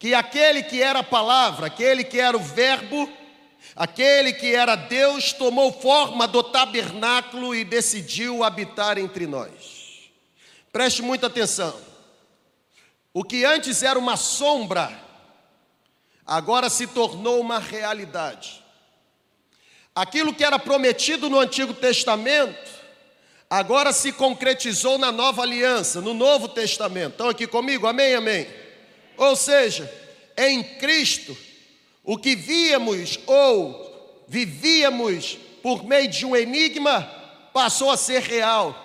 que 0.00 0.12
aquele 0.14 0.64
que 0.64 0.82
era 0.82 0.98
a 0.98 1.04
palavra, 1.04 1.68
aquele 1.68 2.02
que 2.02 2.18
era 2.18 2.36
o 2.36 2.40
Verbo, 2.40 3.08
aquele 3.76 4.32
que 4.32 4.52
era 4.52 4.74
Deus, 4.74 5.32
tomou 5.32 5.72
forma 5.72 6.26
do 6.26 6.42
tabernáculo 6.42 7.54
e 7.54 7.64
decidiu 7.64 8.42
habitar 8.42 8.98
entre 8.98 9.28
nós. 9.28 10.10
Preste 10.72 11.02
muita 11.02 11.28
atenção. 11.28 11.74
O 13.14 13.22
que 13.22 13.44
antes 13.44 13.84
era 13.84 13.96
uma 13.96 14.16
sombra, 14.16 14.92
agora 16.26 16.68
se 16.68 16.88
tornou 16.88 17.40
uma 17.40 17.60
realidade. 17.60 18.65
Aquilo 19.96 20.34
que 20.34 20.44
era 20.44 20.58
prometido 20.58 21.30
no 21.30 21.40
Antigo 21.40 21.72
Testamento, 21.72 22.70
agora 23.48 23.94
se 23.94 24.12
concretizou 24.12 24.98
na 24.98 25.10
nova 25.10 25.40
aliança, 25.40 26.02
no 26.02 26.12
Novo 26.12 26.48
Testamento. 26.48 27.12
Estão 27.12 27.30
aqui 27.30 27.46
comigo? 27.46 27.86
Amém, 27.86 28.14
amém. 28.14 28.46
Ou 29.16 29.34
seja, 29.34 29.90
em 30.36 30.62
Cristo, 30.62 31.34
o 32.04 32.18
que 32.18 32.36
víamos 32.36 33.18
ou 33.26 34.26
vivíamos 34.28 35.38
por 35.62 35.82
meio 35.82 36.08
de 36.08 36.26
um 36.26 36.36
enigma 36.36 37.10
passou 37.54 37.90
a 37.90 37.96
ser 37.96 38.20
real, 38.20 38.76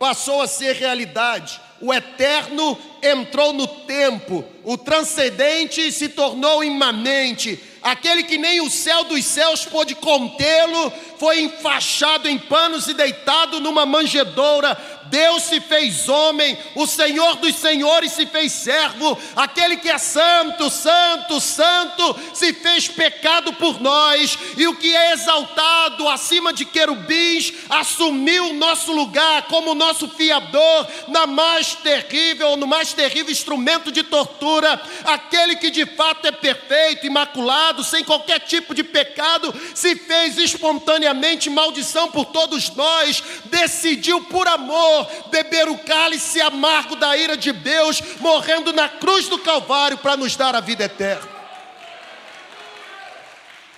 passou 0.00 0.42
a 0.42 0.48
ser 0.48 0.74
realidade. 0.74 1.60
O 1.80 1.94
eterno 1.94 2.76
entrou 3.00 3.52
no 3.52 3.68
tempo, 3.68 4.44
o 4.64 4.76
transcendente 4.76 5.92
se 5.92 6.08
tornou 6.08 6.64
imanente, 6.64 7.56
aquele 7.82 8.22
que 8.22 8.38
nem 8.38 8.60
o 8.60 8.70
céu 8.70 9.04
dos 9.04 9.24
céus 9.24 9.64
pôde 9.64 9.94
contê-lo, 9.94 10.92
foi 11.18 11.40
enfaixado 11.42 12.28
em 12.28 12.38
panos 12.38 12.88
e 12.88 12.94
deitado 12.94 13.60
numa 13.60 13.84
manjedoura. 13.84 14.76
Deus 15.10 15.42
se 15.42 15.60
fez 15.60 16.08
homem, 16.08 16.56
o 16.76 16.86
Senhor 16.86 17.36
dos 17.36 17.56
senhores 17.56 18.12
se 18.12 18.24
fez 18.24 18.52
servo, 18.52 19.18
aquele 19.34 19.76
que 19.76 19.90
é 19.90 19.98
santo, 19.98 20.70
santo, 20.70 21.40
santo, 21.40 22.16
se 22.32 22.52
fez 22.54 22.86
pecado 22.88 23.52
por 23.54 23.80
nós, 23.80 24.38
e 24.56 24.68
o 24.68 24.76
que 24.76 24.94
é 24.94 25.12
exaltado 25.12 26.08
acima 26.08 26.52
de 26.52 26.64
querubins, 26.64 27.52
assumiu 27.68 28.50
o 28.50 28.54
nosso 28.54 28.92
lugar 28.92 29.42
como 29.48 29.74
nosso 29.74 30.08
fiador 30.08 30.86
na 31.08 31.26
mais 31.26 31.74
terrível, 31.74 32.56
no 32.56 32.66
mais 32.66 32.92
terrível 32.92 33.32
instrumento 33.32 33.90
de 33.90 34.04
tortura, 34.04 34.80
aquele 35.04 35.56
que 35.56 35.70
de 35.70 35.84
fato 35.86 36.26
é 36.26 36.32
perfeito, 36.32 37.04
imaculado, 37.04 37.82
sem 37.82 38.04
qualquer 38.04 38.38
tipo 38.40 38.72
de 38.74 38.84
pecado, 38.84 39.52
se 39.74 39.96
fez 39.96 40.38
espontaneamente 40.38 41.50
maldição 41.50 42.10
por 42.12 42.26
todos 42.26 42.70
nós, 42.76 43.22
decidiu 43.46 44.22
por 44.24 44.46
amor 44.46 44.99
beber 45.30 45.68
o 45.68 45.78
cálice 45.78 46.40
amargo 46.40 46.96
da 46.96 47.16
ira 47.16 47.36
de 47.36 47.52
Deus, 47.52 48.00
morrendo 48.20 48.72
na 48.72 48.88
cruz 48.88 49.28
do 49.28 49.38
Calvário 49.38 49.98
para 49.98 50.16
nos 50.16 50.36
dar 50.36 50.54
a 50.54 50.60
vida 50.60 50.84
eterna. 50.84 51.40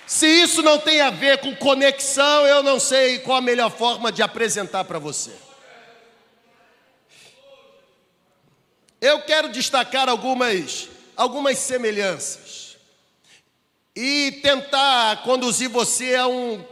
Se 0.06 0.26
isso 0.26 0.62
não 0.62 0.78
tem 0.78 1.00
a 1.00 1.10
ver 1.10 1.38
com 1.38 1.56
conexão, 1.56 2.46
eu 2.46 2.62
não 2.62 2.78
sei 2.78 3.20
qual 3.20 3.38
a 3.38 3.40
melhor 3.40 3.70
forma 3.70 4.12
de 4.12 4.22
apresentar 4.22 4.84
para 4.84 4.98
você. 4.98 5.32
Eu 9.00 9.22
quero 9.22 9.48
destacar 9.48 10.08
algumas, 10.08 10.88
algumas 11.16 11.58
semelhanças 11.58 12.76
e 13.96 14.40
tentar 14.42 15.22
conduzir 15.22 15.68
você 15.68 16.14
a 16.14 16.26
um, 16.26 16.64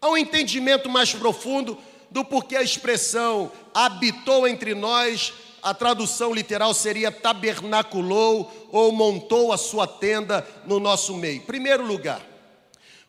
a 0.00 0.08
um 0.08 0.16
entendimento 0.16 0.88
mais 0.88 1.12
profundo 1.12 1.76
do 2.12 2.22
porquê 2.24 2.56
a 2.56 2.62
expressão 2.62 3.50
habitou 3.74 4.46
entre 4.46 4.74
nós, 4.74 5.32
a 5.62 5.72
tradução 5.72 6.34
literal 6.34 6.74
seria 6.74 7.10
tabernaculou 7.10 8.68
ou 8.70 8.92
montou 8.92 9.50
a 9.50 9.56
sua 9.56 9.86
tenda 9.86 10.46
no 10.66 10.78
nosso 10.78 11.16
meio. 11.16 11.40
Primeiro 11.42 11.86
lugar, 11.86 12.20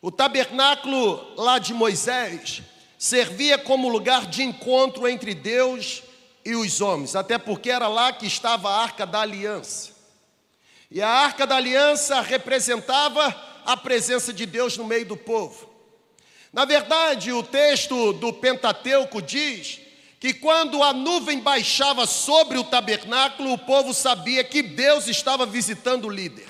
o 0.00 0.10
tabernáculo 0.10 1.34
lá 1.36 1.58
de 1.58 1.74
Moisés 1.74 2.62
servia 2.98 3.58
como 3.58 3.90
lugar 3.90 4.26
de 4.26 4.42
encontro 4.42 5.06
entre 5.06 5.34
Deus 5.34 6.02
e 6.42 6.54
os 6.54 6.80
homens, 6.80 7.14
até 7.14 7.36
porque 7.36 7.70
era 7.70 7.88
lá 7.88 8.10
que 8.10 8.26
estava 8.26 8.70
a 8.70 8.82
arca 8.82 9.04
da 9.04 9.20
aliança. 9.20 9.92
E 10.90 11.02
a 11.02 11.08
arca 11.08 11.46
da 11.46 11.56
aliança 11.56 12.22
representava 12.22 13.34
a 13.66 13.76
presença 13.76 14.32
de 14.32 14.46
Deus 14.46 14.78
no 14.78 14.84
meio 14.84 15.04
do 15.04 15.16
povo. 15.16 15.73
Na 16.54 16.64
verdade, 16.64 17.32
o 17.32 17.42
texto 17.42 18.12
do 18.12 18.32
Pentateuco 18.32 19.20
diz 19.20 19.80
que 20.20 20.32
quando 20.32 20.84
a 20.84 20.92
nuvem 20.92 21.40
baixava 21.40 22.06
sobre 22.06 22.56
o 22.56 22.62
tabernáculo, 22.62 23.52
o 23.52 23.58
povo 23.58 23.92
sabia 23.92 24.44
que 24.44 24.62
Deus 24.62 25.08
estava 25.08 25.44
visitando 25.44 26.04
o 26.04 26.10
líder. 26.10 26.46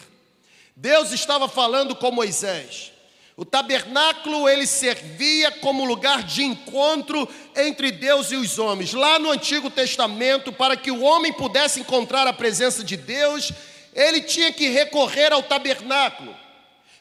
Deus 0.76 1.10
estava 1.10 1.48
falando 1.48 1.96
com 1.96 2.10
Moisés. 2.10 2.92
O 3.34 3.46
tabernáculo 3.46 4.46
ele 4.46 4.66
servia 4.66 5.50
como 5.52 5.86
lugar 5.86 6.22
de 6.22 6.44
encontro 6.44 7.26
entre 7.56 7.90
Deus 7.90 8.30
e 8.30 8.36
os 8.36 8.58
homens. 8.58 8.92
Lá 8.92 9.18
no 9.18 9.30
Antigo 9.30 9.70
Testamento, 9.70 10.52
para 10.52 10.76
que 10.76 10.90
o 10.90 11.00
homem 11.00 11.32
pudesse 11.32 11.80
encontrar 11.80 12.26
a 12.26 12.32
presença 12.34 12.84
de 12.84 12.98
Deus, 12.98 13.52
ele 13.94 14.20
tinha 14.20 14.52
que 14.52 14.68
recorrer 14.68 15.32
ao 15.32 15.42
tabernáculo. 15.42 16.43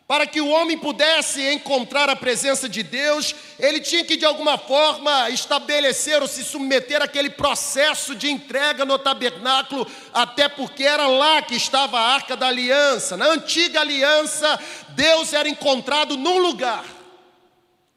Para 0.07 0.27
que 0.27 0.41
o 0.41 0.49
homem 0.49 0.77
pudesse 0.77 1.41
encontrar 1.53 2.09
a 2.09 2.15
presença 2.15 2.67
de 2.67 2.83
Deus, 2.83 3.33
ele 3.57 3.79
tinha 3.79 4.03
que 4.03 4.17
de 4.17 4.25
alguma 4.25 4.57
forma 4.57 5.29
estabelecer 5.29 6.21
ou 6.21 6.27
se 6.27 6.43
submeter 6.43 7.01
àquele 7.01 7.29
processo 7.29 8.13
de 8.13 8.29
entrega 8.29 8.83
no 8.83 8.99
tabernáculo, 8.99 9.87
até 10.13 10.49
porque 10.49 10.83
era 10.83 11.07
lá 11.07 11.41
que 11.41 11.55
estava 11.55 11.97
a 11.99 12.13
arca 12.13 12.35
da 12.35 12.47
aliança. 12.47 13.15
Na 13.15 13.27
antiga 13.27 13.79
aliança, 13.79 14.59
Deus 14.89 15.31
era 15.31 15.47
encontrado 15.47 16.17
num 16.17 16.37
lugar. 16.37 16.83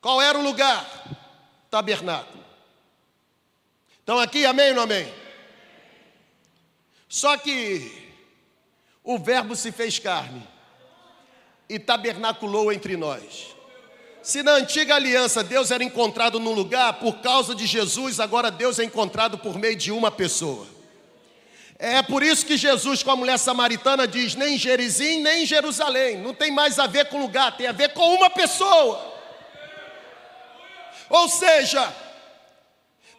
Qual 0.01 0.23
era 0.23 0.39
o 0.39 0.43
lugar? 0.43 0.87
tabernáculo. 1.71 2.45
Então 4.03 4.19
aqui, 4.19 4.47
amém 4.47 4.71
ou 4.71 4.77
não 4.77 4.83
amém? 4.85 5.13
Só 7.09 7.37
que 7.37 8.15
o 9.03 9.19
Verbo 9.19 9.55
se 9.55 9.71
fez 9.73 9.99
carne 9.99 10.47
e 11.68 11.78
tabernaculou 11.78 12.73
entre 12.73 12.96
nós. 12.96 13.54
Se 14.23 14.42
na 14.42 14.52
antiga 14.52 14.96
aliança 14.96 15.44
Deus 15.44 15.70
era 15.70 15.85
encontrado 15.85 16.40
num 16.40 16.52
lugar, 16.52 16.94
por 16.94 17.18
causa 17.18 17.54
de 17.54 17.66
Jesus, 17.66 18.18
agora 18.18 18.50
Deus 18.50 18.78
é 18.78 18.85
encontrado 18.85 19.38
por 19.38 19.56
meio 19.58 19.76
de 19.76 19.92
uma 19.92 20.11
pessoa. 20.11 20.66
É 21.78 22.02
por 22.02 22.23
isso 22.23 22.46
que 22.46 22.56
Jesus 22.56 23.02
com 23.02 23.11
a 23.11 23.16
mulher 23.16 23.38
samaritana 23.38 24.06
diz: 24.06 24.35
nem 24.35 24.54
em 24.54 24.58
Gerizim, 24.58 25.20
nem 25.20 25.42
em 25.42 25.46
Jerusalém. 25.46 26.16
Não 26.18 26.32
tem 26.32 26.50
mais 26.50 26.78
a 26.78 26.87
ver 26.87 27.06
com 27.06 27.20
lugar, 27.20 27.56
tem 27.56 27.66
a 27.66 27.73
ver 27.73 27.92
com 27.92 28.14
uma 28.14 28.30
pessoa. 28.30 29.14
Ou 31.08 31.28
seja, 31.28 31.94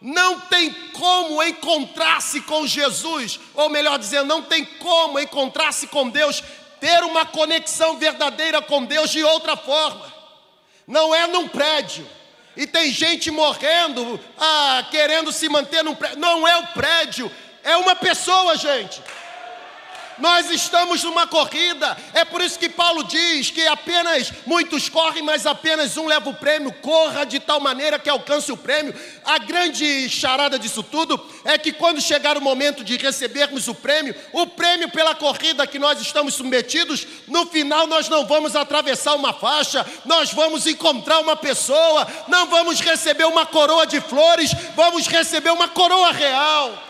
não 0.00 0.40
tem 0.40 0.72
como 0.92 1.42
encontrar-se 1.42 2.40
com 2.42 2.66
Jesus, 2.66 3.40
ou 3.54 3.68
melhor 3.68 3.98
dizendo, 3.98 4.26
não 4.26 4.42
tem 4.42 4.64
como 4.64 5.18
encontrar-se 5.18 5.86
com 5.86 6.08
Deus, 6.08 6.42
ter 6.80 7.02
uma 7.04 7.26
conexão 7.26 7.98
verdadeira 7.98 8.60
com 8.62 8.84
Deus 8.84 9.10
de 9.10 9.22
outra 9.22 9.56
forma. 9.56 10.12
Não 10.86 11.14
é 11.14 11.26
num 11.26 11.48
prédio. 11.48 12.08
E 12.56 12.66
tem 12.66 12.90
gente 12.90 13.30
morrendo, 13.30 14.18
ah, 14.36 14.84
querendo 14.90 15.30
se 15.30 15.48
manter 15.48 15.84
num 15.84 15.94
prédio. 15.94 16.18
Não 16.18 16.46
é 16.46 16.56
o 16.56 16.66
prédio, 16.68 17.30
é 17.62 17.76
uma 17.76 17.94
pessoa, 17.94 18.56
gente. 18.56 19.00
Nós 20.20 20.50
estamos 20.50 21.04
numa 21.04 21.26
corrida, 21.26 21.96
é 22.12 22.24
por 22.24 22.40
isso 22.40 22.58
que 22.58 22.68
Paulo 22.68 23.04
diz 23.04 23.50
que 23.50 23.66
apenas 23.66 24.32
muitos 24.46 24.88
correm, 24.88 25.22
mas 25.22 25.46
apenas 25.46 25.96
um 25.96 26.06
leva 26.06 26.28
o 26.30 26.34
prêmio. 26.34 26.72
Corra 26.72 27.24
de 27.24 27.38
tal 27.38 27.60
maneira 27.60 27.98
que 27.98 28.10
alcance 28.10 28.50
o 28.50 28.56
prêmio. 28.56 28.94
A 29.24 29.38
grande 29.38 30.08
charada 30.08 30.58
disso 30.58 30.82
tudo 30.82 31.24
é 31.44 31.56
que 31.56 31.72
quando 31.72 32.00
chegar 32.00 32.36
o 32.36 32.40
momento 32.40 32.82
de 32.82 32.96
recebermos 32.96 33.68
o 33.68 33.74
prêmio, 33.74 34.14
o 34.32 34.46
prêmio 34.46 34.90
pela 34.90 35.14
corrida 35.14 35.66
que 35.66 35.78
nós 35.78 36.00
estamos 36.00 36.34
submetidos, 36.34 37.06
no 37.28 37.46
final 37.46 37.86
nós 37.86 38.08
não 38.08 38.26
vamos 38.26 38.56
atravessar 38.56 39.14
uma 39.14 39.32
faixa, 39.32 39.86
nós 40.04 40.32
vamos 40.32 40.66
encontrar 40.66 41.20
uma 41.20 41.36
pessoa, 41.36 42.06
não 42.26 42.46
vamos 42.46 42.80
receber 42.80 43.24
uma 43.24 43.46
coroa 43.46 43.86
de 43.86 44.00
flores, 44.00 44.50
vamos 44.74 45.06
receber 45.06 45.50
uma 45.50 45.68
coroa 45.68 46.12
real. 46.12 46.88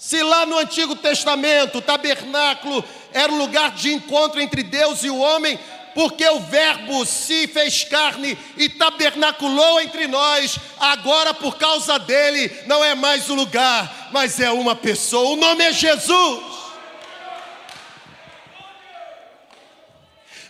Se 0.00 0.22
lá 0.22 0.46
no 0.46 0.58
Antigo 0.58 0.96
Testamento 0.96 1.76
o 1.76 1.82
tabernáculo 1.82 2.82
era 3.12 3.30
o 3.30 3.36
lugar 3.36 3.72
de 3.72 3.92
encontro 3.92 4.40
entre 4.40 4.62
Deus 4.62 5.04
e 5.04 5.10
o 5.10 5.18
homem, 5.18 5.60
porque 5.94 6.26
o 6.26 6.40
Verbo 6.40 7.04
se 7.04 7.46
fez 7.46 7.84
carne 7.84 8.38
e 8.56 8.70
tabernaculou 8.70 9.78
entre 9.78 10.06
nós, 10.06 10.58
agora 10.78 11.34
por 11.34 11.58
causa 11.58 11.98
dele 11.98 12.50
não 12.66 12.82
é 12.82 12.94
mais 12.94 13.28
o 13.28 13.34
lugar, 13.34 14.08
mas 14.10 14.40
é 14.40 14.50
uma 14.50 14.74
pessoa, 14.74 15.32
o 15.32 15.36
nome 15.36 15.64
é 15.64 15.70
Jesus. 15.70 16.44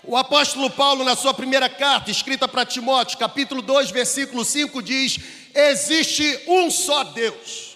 O 0.05 0.17
apóstolo 0.17 0.71
Paulo, 0.71 1.03
na 1.03 1.17
sua 1.17 1.35
primeira 1.35 1.69
carta, 1.69 2.09
escrita 2.09 2.47
para 2.47 2.65
Timóteo, 2.65 3.19
capítulo 3.19 3.63
2, 3.63 3.91
versículo 3.91 4.45
5, 4.45 4.81
diz: 4.81 5.19
Existe 5.53 6.41
um 6.47 6.71
só 6.71 7.03
Deus 7.03 7.70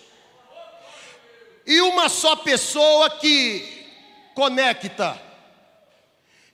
e 1.66 1.80
uma 1.80 2.08
só 2.08 2.36
pessoa 2.36 3.10
que 3.10 3.86
conecta, 4.34 5.20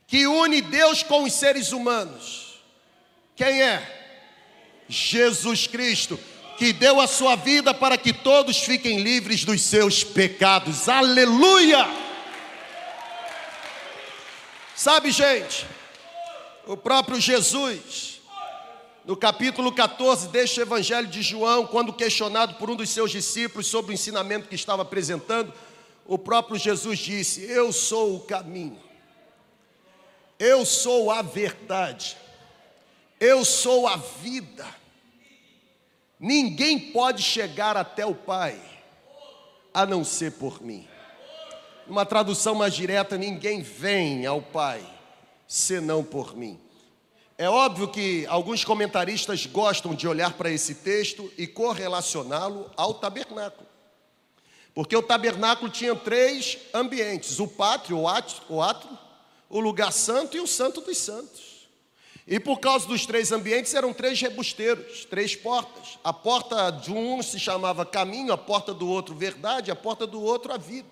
que 0.07 0.27
une 0.27 0.61
Deus 0.61 1.03
com 1.03 1.25
os 1.25 1.33
seres 1.33 1.73
humanos. 1.73 2.61
Quem 3.35 3.63
é? 3.63 3.99
Jesus 4.89 5.67
Cristo, 5.67 6.19
que 6.59 6.73
deu 6.73 7.01
a 7.01 7.07
sua 7.07 7.37
vida 7.37 7.73
para 7.73 7.97
que 7.97 8.13
todos 8.13 8.59
fiquem 8.59 9.01
livres 9.01 9.45
dos 9.45 9.63
seus 9.63 10.05
pecados. 10.05 10.89
Aleluia! 10.89 11.87
Sabe, 14.77 15.11
gente, 15.11 15.67
o 16.67 16.77
próprio 16.77 17.21
Jesus 17.21 18.20
no 19.11 19.17
capítulo 19.17 19.73
14 19.73 20.29
deste 20.29 20.61
Evangelho 20.61 21.09
de 21.09 21.21
João, 21.21 21.67
quando 21.67 21.93
questionado 21.93 22.55
por 22.55 22.71
um 22.71 22.77
dos 22.77 22.91
seus 22.91 23.11
discípulos 23.11 23.67
sobre 23.67 23.91
o 23.91 23.95
ensinamento 23.95 24.49
que 24.49 24.55
estava 24.55 24.83
apresentando, 24.83 25.53
o 26.07 26.17
próprio 26.17 26.57
Jesus 26.57 27.01
disse: 27.01 27.43
Eu 27.43 27.73
sou 27.73 28.15
o 28.15 28.21
caminho, 28.21 28.79
eu 30.39 30.65
sou 30.65 31.11
a 31.11 31.23
verdade, 31.23 32.17
eu 33.19 33.45
sou 33.45 33.89
a 33.89 33.97
vida. 33.97 34.65
Ninguém 36.21 36.79
pode 36.79 37.21
chegar 37.21 37.77
até 37.77 38.07
o 38.07 38.15
Pai 38.15 38.63
a 39.75 39.85
não 39.85 40.05
ser 40.05 40.35
por 40.35 40.63
mim. 40.63 40.87
Uma 41.85 42.07
tradução 42.07 42.55
mais 42.55 42.75
direta: 42.75 43.19
ninguém 43.19 43.61
vem 43.61 44.25
ao 44.25 44.41
Pai 44.41 44.89
senão 45.49 46.05
por 46.05 46.37
mim. 46.37 46.70
É 47.41 47.49
óbvio 47.49 47.89
que 47.89 48.27
alguns 48.27 48.67
comentaristas 48.67 49.47
gostam 49.47 49.95
de 49.95 50.07
olhar 50.07 50.35
para 50.35 50.51
esse 50.51 50.75
texto 50.75 51.33
e 51.39 51.47
correlacioná-lo 51.47 52.71
ao 52.77 52.93
tabernáculo. 52.93 53.67
Porque 54.75 54.95
o 54.95 55.03
tabernáculo 55.03 55.71
tinha 55.71 55.97
três 55.97 56.59
ambientes: 56.75 57.41
o 57.41 57.49
pátrio, 57.49 57.97
o 57.97 58.07
átrio, 58.07 58.99
o, 59.49 59.59
lugar 59.59 59.91
santo 59.91 60.37
e 60.37 60.41
o 60.41 60.47
santo 60.47 60.83
dos 60.83 60.99
santos. 60.99 61.67
E 62.27 62.39
por 62.39 62.61
causa 62.61 62.87
dos 62.87 63.07
três 63.07 63.33
ambientes 63.33 63.73
eram 63.73 63.95
três 63.95 64.21
rebusteiros, 64.21 65.07
três 65.07 65.35
portas. 65.35 65.99
A 66.05 66.13
porta 66.13 66.71
de 66.71 66.93
um 66.93 67.23
se 67.23 67.41
chamava 67.41 67.87
caminho, 67.87 68.35
a 68.35 68.39
porta 68.39 68.75
do 68.75 68.87
outro 68.87 69.15
verdade, 69.15 69.71
a 69.71 69.77
porta 69.77 70.07
do 70.07 70.21
outro 70.21 70.53
a 70.53 70.59
vida. 70.59 70.91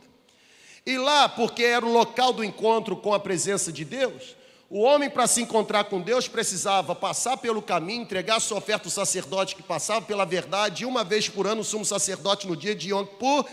E 0.87 0.97
lá, 0.97 1.29
porque 1.29 1.63
era 1.63 1.85
o 1.85 1.93
local 1.93 2.33
do 2.33 2.43
encontro 2.43 2.97
com 2.97 3.13
a 3.13 3.21
presença 3.21 3.71
de 3.71 3.85
Deus, 3.85 4.38
o 4.71 4.81
homem, 4.81 5.09
para 5.09 5.27
se 5.27 5.41
encontrar 5.41 5.85
com 5.85 5.99
Deus, 5.99 6.29
precisava 6.29 6.95
passar 6.95 7.39
pelo 7.39 7.63
caminho, 7.63 8.03
entregar 8.03 8.39
sua 8.39 8.59
oferta 8.59 8.87
ao 8.87 8.93
sacerdote 8.93 9.57
que 9.57 9.63
passava 9.63 10.03
pela 10.03 10.27
verdade, 10.27 10.83
e 10.83 10.87
uma 10.87 11.03
vez 11.03 11.27
por 11.27 11.47
ano 11.47 11.63
o 11.63 11.65
sumo 11.65 11.87
sacerdote, 11.87 12.47
no 12.47 12.55
dia 12.55 12.75
de 12.75 12.91
Yom 12.91 13.07
Kippur, 13.07 13.47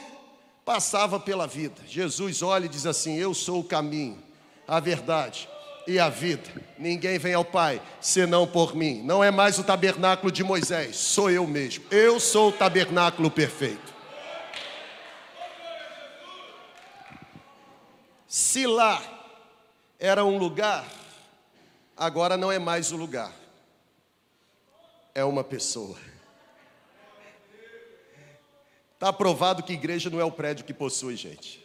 passava 0.65 1.17
pela 1.17 1.47
vida. 1.47 1.81
Jesus 1.87 2.41
olha 2.41 2.65
e 2.65 2.69
diz 2.69 2.85
assim: 2.85 3.15
Eu 3.15 3.33
sou 3.33 3.61
o 3.61 3.63
caminho, 3.63 4.17
a 4.67 4.77
verdade 4.81 5.47
e 5.87 5.97
a 5.99 6.09
vida. 6.09 6.49
Ninguém 6.77 7.17
vem 7.17 7.33
ao 7.33 7.45
Pai 7.45 7.81
senão 8.01 8.45
por 8.45 8.75
mim. 8.75 9.01
Não 9.01 9.23
é 9.23 9.31
mais 9.31 9.57
o 9.57 9.63
tabernáculo 9.63 10.29
de 10.29 10.43
Moisés, 10.43 10.97
sou 10.97 11.31
eu 11.31 11.47
mesmo. 11.47 11.85
Eu 11.91 12.19
sou 12.19 12.49
o 12.49 12.51
tabernáculo 12.51 13.31
perfeito. 13.31 13.95
Se 18.27 18.67
lá 18.67 19.01
era 19.97 20.25
um 20.25 20.37
lugar 20.37 20.85
agora 21.95 22.37
não 22.37 22.51
é 22.51 22.59
mais 22.59 22.91
o 22.91 22.97
lugar, 22.97 23.33
é 25.13 25.23
uma 25.23 25.43
pessoa. 25.43 25.97
Está 28.93 29.11
provado 29.11 29.61
que 29.61 29.73
igreja 29.73 30.09
não 30.09 30.19
é 30.19 30.23
o 30.23 30.31
prédio 30.31 30.65
que 30.65 30.73
possui, 30.73 31.15
gente. 31.15 31.63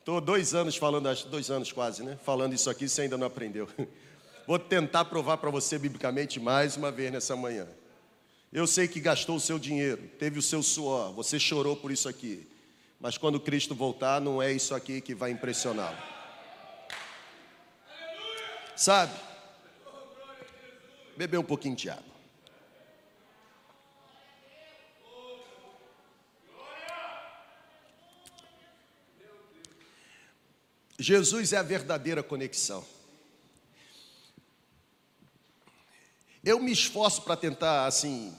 Estou 0.00 0.20
dois 0.20 0.52
anos 0.52 0.76
falando, 0.76 1.08
dois 1.26 1.50
anos 1.50 1.70
quase, 1.70 2.02
né? 2.02 2.18
Falando 2.24 2.52
isso 2.52 2.68
aqui, 2.68 2.88
você 2.88 3.02
ainda 3.02 3.16
não 3.16 3.26
aprendeu. 3.26 3.68
Vou 4.46 4.58
tentar 4.58 5.04
provar 5.04 5.36
para 5.36 5.50
você 5.50 5.78
biblicamente 5.78 6.40
mais 6.40 6.76
uma 6.76 6.90
vez 6.90 7.12
nessa 7.12 7.36
manhã. 7.36 7.68
Eu 8.52 8.66
sei 8.66 8.88
que 8.88 9.00
gastou 9.00 9.36
o 9.36 9.40
seu 9.40 9.58
dinheiro, 9.58 10.02
teve 10.18 10.38
o 10.38 10.42
seu 10.42 10.62
suor, 10.62 11.12
você 11.12 11.38
chorou 11.38 11.76
por 11.76 11.92
isso 11.92 12.08
aqui. 12.08 12.46
Mas 13.00 13.16
quando 13.16 13.40
Cristo 13.40 13.74
voltar, 13.74 14.20
não 14.20 14.42
é 14.42 14.52
isso 14.52 14.74
aqui 14.74 15.00
que 15.00 15.14
vai 15.14 15.30
impressioná-lo. 15.30 15.96
Sabe? 18.82 19.16
Beber 21.16 21.38
um 21.38 21.44
pouquinho 21.44 21.76
de 21.76 21.88
água. 21.88 22.02
Jesus 30.98 31.52
é 31.52 31.58
a 31.58 31.62
verdadeira 31.62 32.24
conexão. 32.24 32.84
Eu 36.42 36.58
me 36.58 36.72
esforço 36.72 37.22
para 37.22 37.36
tentar, 37.36 37.86
assim, 37.86 38.36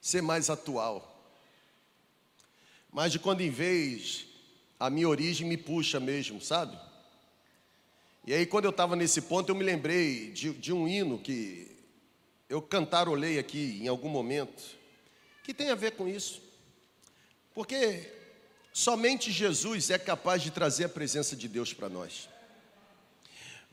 ser 0.00 0.22
mais 0.22 0.48
atual. 0.48 1.30
Mas 2.90 3.12
de 3.12 3.18
quando 3.18 3.42
em 3.42 3.50
vez, 3.50 4.24
a 4.80 4.88
minha 4.88 5.10
origem 5.10 5.46
me 5.46 5.58
puxa 5.58 6.00
mesmo, 6.00 6.40
sabe? 6.40 6.91
E 8.24 8.32
aí, 8.32 8.46
quando 8.46 8.66
eu 8.66 8.70
estava 8.70 8.94
nesse 8.94 9.22
ponto, 9.22 9.48
eu 9.48 9.54
me 9.56 9.64
lembrei 9.64 10.30
de, 10.30 10.52
de 10.52 10.72
um 10.72 10.86
hino 10.86 11.18
que 11.18 11.66
eu 12.48 12.62
cantarolei 12.62 13.36
aqui 13.36 13.80
em 13.82 13.88
algum 13.88 14.08
momento, 14.08 14.62
que 15.42 15.52
tem 15.52 15.70
a 15.70 15.74
ver 15.74 15.92
com 15.92 16.06
isso. 16.06 16.40
Porque 17.52 18.12
somente 18.72 19.32
Jesus 19.32 19.90
é 19.90 19.98
capaz 19.98 20.40
de 20.40 20.52
trazer 20.52 20.84
a 20.84 20.88
presença 20.88 21.34
de 21.34 21.48
Deus 21.48 21.72
para 21.72 21.88
nós. 21.88 22.28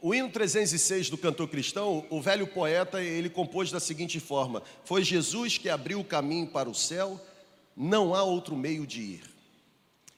O 0.01 0.15
hino 0.15 0.31
306 0.31 1.11
do 1.11 1.17
cantor 1.17 1.47
cristão, 1.47 2.07
o 2.09 2.19
velho 2.19 2.47
poeta, 2.47 3.03
ele 3.03 3.29
compôs 3.29 3.69
da 3.69 3.79
seguinte 3.79 4.19
forma: 4.19 4.63
Foi 4.83 5.03
Jesus 5.03 5.59
que 5.59 5.69
abriu 5.69 5.99
o 5.99 6.05
caminho 6.05 6.47
para 6.47 6.67
o 6.67 6.73
céu, 6.73 7.23
não 7.77 8.15
há 8.15 8.23
outro 8.23 8.55
meio 8.55 8.87
de 8.87 8.99
ir. 8.99 9.23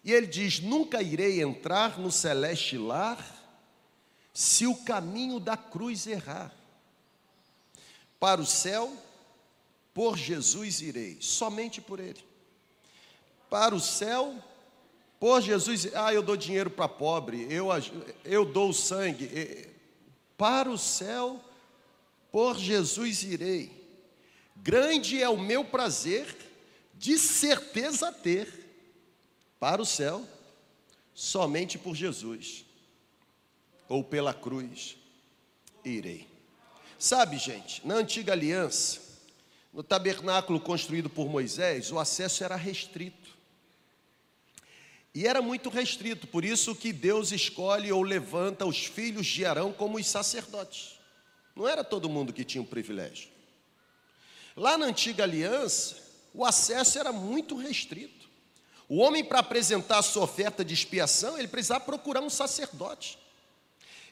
E 0.06 0.14
ele 0.14 0.28
diz: 0.28 0.62
Nunca 0.62 1.02
irei 1.02 1.42
entrar 1.42 2.00
no 2.00 2.12
celeste 2.12 2.78
lar 2.78 3.41
se 4.34 4.66
o 4.66 4.76
caminho 4.76 5.40
da 5.40 5.58
cruz 5.58 6.08
errar. 6.08 6.54
Para 8.20 8.40
o 8.40 8.46
céu, 8.46 8.96
por 9.94 10.18
Jesus 10.18 10.82
irei, 10.82 11.18
somente 11.20 11.82
por 11.82 12.00
Ele. 12.00 12.24
Para 13.50 13.76
o 13.76 13.80
céu, 13.80 14.36
por 15.20 15.42
Jesus, 15.42 15.94
ah, 15.94 16.14
eu 16.14 16.24
dou 16.24 16.38
dinheiro 16.38 16.70
para 16.70 16.88
pobre, 16.88 17.46
eu, 17.50 17.68
eu 18.24 18.46
dou 18.46 18.72
sangue. 18.72 19.68
Para 20.38 20.70
o 20.70 20.78
céu, 20.78 21.44
por 22.32 22.58
Jesus 22.58 23.24
irei. 23.24 23.80
Grande 24.56 25.22
é 25.22 25.28
o 25.28 25.38
meu 25.38 25.66
prazer, 25.66 26.36
de 26.94 27.18
certeza 27.18 28.12
ter. 28.12 28.60
Para 29.60 29.82
o 29.82 29.86
céu, 29.86 30.28
somente 31.14 31.78
por 31.78 31.96
Jesus, 31.96 32.66
ou 33.92 34.04
pela 34.06 34.34
cruz, 34.34 34.96
irei. 35.84 36.26
Sabe, 36.98 37.38
gente, 37.38 37.86
na 37.86 37.96
antiga 37.96 38.32
aliança, 38.32 39.02
no 39.74 39.84
tabernáculo 39.84 40.62
construído 40.62 41.10
por 41.10 41.28
Moisés, 41.28 41.92
o 41.92 42.00
acesso 42.00 42.42
era 42.44 42.56
restrito. 42.56 43.30
E 45.14 45.28
era 45.28 45.42
muito 45.42 45.70
restrito, 45.70 46.26
por 46.26 46.46
isso 46.46 46.74
que 46.74 46.94
Deus 46.94 47.34
escolhe 47.34 47.92
ou 47.92 48.02
levanta 48.02 48.66
os 48.66 48.86
filhos 48.86 49.28
de 49.28 49.46
Arão 49.46 49.74
como 49.74 49.98
os 49.98 50.08
sacerdotes. 50.08 50.98
Não 51.54 51.68
era 51.68 51.84
todo 51.84 52.10
mundo 52.10 52.32
que 52.32 52.46
tinha 52.46 52.62
o 52.62 52.68
privilégio. 52.68 53.30
Lá 54.56 54.78
na 54.78 54.86
antiga 54.86 55.24
aliança, 55.24 55.98
o 56.34 56.46
acesso 56.46 56.98
era 56.98 57.12
muito 57.12 57.58
restrito. 57.58 58.30
O 58.88 59.00
homem, 59.00 59.24
para 59.24 59.40
apresentar 59.40 59.98
a 59.98 60.04
sua 60.04 60.24
oferta 60.24 60.64
de 60.64 60.74
expiação, 60.74 61.38
ele 61.38 61.48
precisava 61.50 61.84
procurar 61.84 62.22
um 62.22 62.30
sacerdote. 62.30 63.20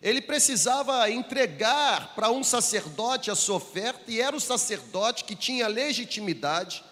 Ele 0.01 0.21
precisava 0.21 1.09
entregar 1.09 2.15
para 2.15 2.31
um 2.31 2.43
sacerdote 2.43 3.29
a 3.29 3.35
sua 3.35 3.57
oferta, 3.57 4.09
e 4.09 4.21
era 4.21 4.35
o 4.35 4.39
sacerdote 4.39 5.25
que 5.25 5.35
tinha 5.35 5.67
legitimidade 5.67 6.83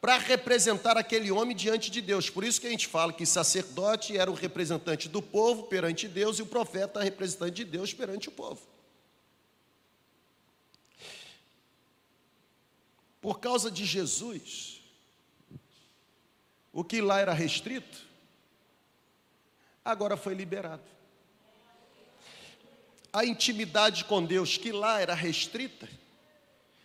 para 0.00 0.18
representar 0.18 0.96
aquele 0.96 1.30
homem 1.30 1.56
diante 1.56 1.90
de 1.90 2.00
Deus. 2.00 2.28
Por 2.28 2.42
isso 2.42 2.60
que 2.60 2.66
a 2.66 2.70
gente 2.70 2.88
fala 2.88 3.12
que 3.12 3.24
sacerdote 3.24 4.16
era 4.16 4.30
o 4.30 4.34
representante 4.34 5.08
do 5.08 5.22
povo 5.22 5.64
perante 5.64 6.08
Deus 6.08 6.38
e 6.38 6.42
o 6.42 6.46
profeta 6.46 7.02
representante 7.02 7.54
de 7.54 7.64
Deus 7.64 7.94
perante 7.94 8.28
o 8.28 8.32
povo. 8.32 8.60
Por 13.20 13.38
causa 13.38 13.70
de 13.70 13.84
Jesus, 13.84 14.80
o 16.72 16.84
que 16.84 17.00
lá 17.00 17.20
era 17.20 17.32
restrito, 17.32 17.98
agora 19.84 20.16
foi 20.16 20.34
liberado 20.34 20.96
a 23.16 23.24
intimidade 23.24 24.04
com 24.04 24.22
Deus, 24.22 24.58
que 24.58 24.70
lá 24.70 25.00
era 25.00 25.14
restrita, 25.14 25.88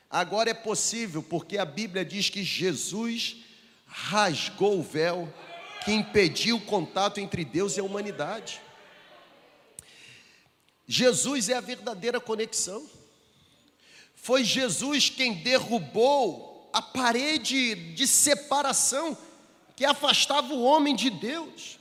agora 0.10 0.50
é 0.50 0.54
possível, 0.54 1.22
porque 1.22 1.58
a 1.58 1.66
Bíblia 1.66 2.06
diz 2.06 2.30
que 2.30 2.42
Jesus 2.42 3.36
rasgou 3.86 4.80
o 4.80 4.82
véu 4.82 5.28
que 5.84 5.92
impediu 5.92 6.56
o 6.56 6.62
contato 6.62 7.20
entre 7.20 7.44
Deus 7.44 7.76
e 7.76 7.82
a 7.82 7.84
humanidade. 7.84 8.62
Jesus 10.88 11.50
é 11.50 11.56
a 11.56 11.60
verdadeira 11.60 12.22
conexão. 12.22 12.90
Foi 14.16 14.42
Jesus 14.46 15.10
quem 15.10 15.34
derrubou 15.34 16.70
a 16.72 16.82
parede 16.82 17.76
de 17.94 18.08
separação 18.08 19.18
que 19.76 19.84
afastava 19.84 20.54
o 20.54 20.64
homem 20.64 20.96
de 20.96 21.10
Deus. 21.10 21.78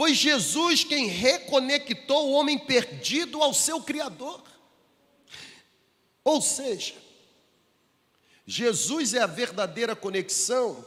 Foi 0.00 0.14
Jesus 0.14 0.82
quem 0.82 1.08
reconectou 1.08 2.30
o 2.30 2.32
homem 2.32 2.58
perdido 2.58 3.42
ao 3.42 3.52
seu 3.52 3.82
Criador. 3.82 4.42
Ou 6.24 6.40
seja, 6.40 6.94
Jesus 8.46 9.12
é 9.12 9.20
a 9.20 9.26
verdadeira 9.26 9.94
conexão, 9.94 10.82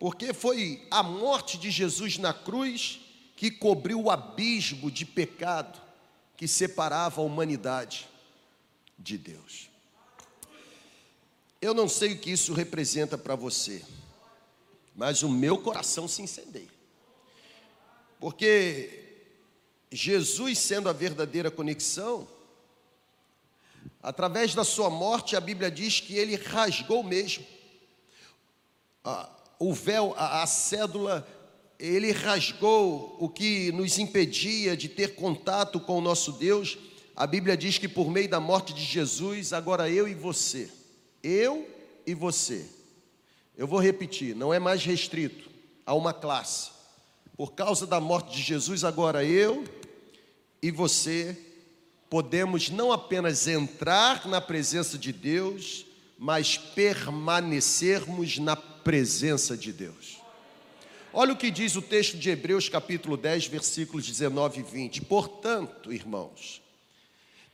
porque 0.00 0.34
foi 0.34 0.84
a 0.90 1.00
morte 1.00 1.56
de 1.58 1.70
Jesus 1.70 2.18
na 2.18 2.34
cruz 2.34 2.98
que 3.36 3.52
cobriu 3.52 4.02
o 4.02 4.10
abismo 4.10 4.90
de 4.90 5.04
pecado 5.04 5.80
que 6.36 6.48
separava 6.48 7.20
a 7.20 7.24
humanidade 7.24 8.08
de 8.98 9.16
Deus. 9.16 9.70
Eu 11.62 11.72
não 11.72 11.88
sei 11.88 12.14
o 12.14 12.18
que 12.18 12.32
isso 12.32 12.52
representa 12.52 13.16
para 13.16 13.36
você, 13.36 13.80
mas 14.96 15.22
o 15.22 15.28
meu 15.28 15.58
coração 15.58 16.08
se 16.08 16.20
incendeia. 16.20 16.77
Porque 18.18 19.04
Jesus, 19.90 20.58
sendo 20.58 20.88
a 20.88 20.92
verdadeira 20.92 21.50
conexão, 21.50 22.28
através 24.02 24.54
da 24.54 24.64
sua 24.64 24.90
morte, 24.90 25.36
a 25.36 25.40
Bíblia 25.40 25.70
diz 25.70 26.00
que 26.00 26.14
ele 26.14 26.36
rasgou 26.36 27.02
mesmo 27.02 27.44
o 29.58 29.72
véu, 29.72 30.14
a, 30.16 30.42
a 30.42 30.46
cédula, 30.46 31.26
ele 31.78 32.12
rasgou 32.12 33.16
o 33.18 33.28
que 33.28 33.72
nos 33.72 33.98
impedia 33.98 34.76
de 34.76 34.88
ter 34.88 35.14
contato 35.14 35.80
com 35.80 35.98
o 35.98 36.00
nosso 36.00 36.32
Deus. 36.32 36.78
A 37.16 37.26
Bíblia 37.26 37.56
diz 37.56 37.78
que 37.78 37.88
por 37.88 38.10
meio 38.10 38.28
da 38.28 38.40
morte 38.40 38.72
de 38.72 38.82
Jesus, 38.82 39.52
agora 39.52 39.90
eu 39.90 40.06
e 40.06 40.14
você, 40.14 40.70
eu 41.22 41.68
e 42.06 42.14
você, 42.14 42.66
eu 43.56 43.66
vou 43.66 43.80
repetir, 43.80 44.36
não 44.36 44.54
é 44.54 44.58
mais 44.58 44.84
restrito 44.84 45.50
a 45.84 45.94
uma 45.94 46.12
classe, 46.12 46.70
por 47.38 47.52
causa 47.52 47.86
da 47.86 48.00
morte 48.00 48.34
de 48.34 48.42
Jesus, 48.42 48.82
agora 48.82 49.24
eu 49.24 49.62
e 50.60 50.72
você 50.72 51.38
podemos 52.10 52.68
não 52.68 52.90
apenas 52.90 53.46
entrar 53.46 54.26
na 54.26 54.40
presença 54.40 54.98
de 54.98 55.12
Deus, 55.12 55.86
mas 56.18 56.58
permanecermos 56.58 58.38
na 58.38 58.56
presença 58.56 59.56
de 59.56 59.72
Deus. 59.72 60.18
Olha 61.12 61.32
o 61.32 61.36
que 61.36 61.48
diz 61.48 61.76
o 61.76 61.82
texto 61.82 62.18
de 62.18 62.28
Hebreus, 62.28 62.68
capítulo 62.68 63.16
10, 63.16 63.46
versículos 63.46 64.04
19 64.04 64.58
e 64.58 64.62
20. 64.64 65.02
Portanto, 65.02 65.92
irmãos, 65.92 66.60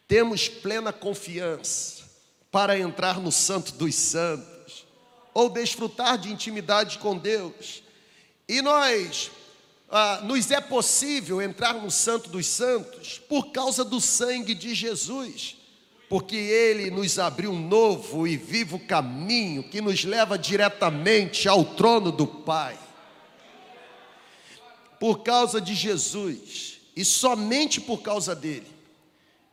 temos 0.08 0.48
plena 0.48 0.94
confiança 0.94 2.04
para 2.50 2.78
entrar 2.78 3.20
no 3.20 3.30
Santo 3.30 3.72
dos 3.72 3.94
Santos, 3.94 4.86
ou 5.34 5.50
desfrutar 5.50 6.16
de 6.16 6.32
intimidade 6.32 6.98
com 6.98 7.18
Deus, 7.18 7.82
e 8.48 8.62
nós 8.62 9.30
ah, 9.90 10.20
nos 10.24 10.50
é 10.50 10.60
possível 10.60 11.40
entrar 11.40 11.74
no 11.74 11.90
Santo 11.90 12.28
dos 12.28 12.46
Santos 12.46 13.20
por 13.28 13.52
causa 13.52 13.84
do 13.84 14.00
sangue 14.00 14.54
de 14.54 14.74
Jesus, 14.74 15.56
porque 16.08 16.36
Ele 16.36 16.90
nos 16.90 17.18
abriu 17.18 17.52
um 17.52 17.68
novo 17.68 18.26
e 18.26 18.36
vivo 18.36 18.78
caminho 18.78 19.62
que 19.62 19.80
nos 19.80 20.04
leva 20.04 20.38
diretamente 20.38 21.48
ao 21.48 21.64
trono 21.64 22.10
do 22.10 22.26
Pai. 22.26 22.78
Por 24.98 25.22
causa 25.22 25.60
de 25.60 25.74
Jesus, 25.74 26.80
e 26.96 27.04
somente 27.04 27.80
por 27.80 28.00
causa 28.00 28.34
dele, 28.34 28.66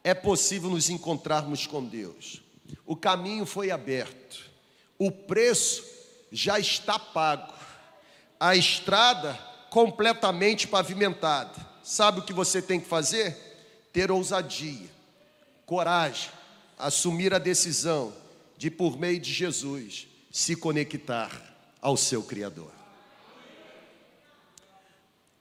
é 0.03 0.13
possível 0.13 0.69
nos 0.69 0.89
encontrarmos 0.89 1.67
com 1.67 1.83
Deus. 1.83 2.41
O 2.85 2.95
caminho 2.95 3.45
foi 3.45 3.69
aberto, 3.69 4.49
o 4.97 5.11
preço 5.11 5.83
já 6.31 6.57
está 6.57 6.97
pago, 6.97 7.53
a 8.39 8.55
estrada 8.55 9.50
completamente 9.71 10.67
pavimentada. 10.67 11.65
Sabe 11.81 12.19
o 12.19 12.23
que 12.23 12.33
você 12.33 12.61
tem 12.61 12.77
que 12.77 12.89
fazer? 12.89 13.37
Ter 13.93 14.11
ousadia, 14.11 14.89
coragem, 15.65 16.29
assumir 16.77 17.33
a 17.33 17.39
decisão 17.39 18.13
de, 18.57 18.69
por 18.69 18.99
meio 18.99 19.17
de 19.17 19.31
Jesus, 19.31 20.07
se 20.29 20.57
conectar 20.57 21.31
ao 21.81 21.95
seu 21.95 22.21
Criador. 22.21 22.69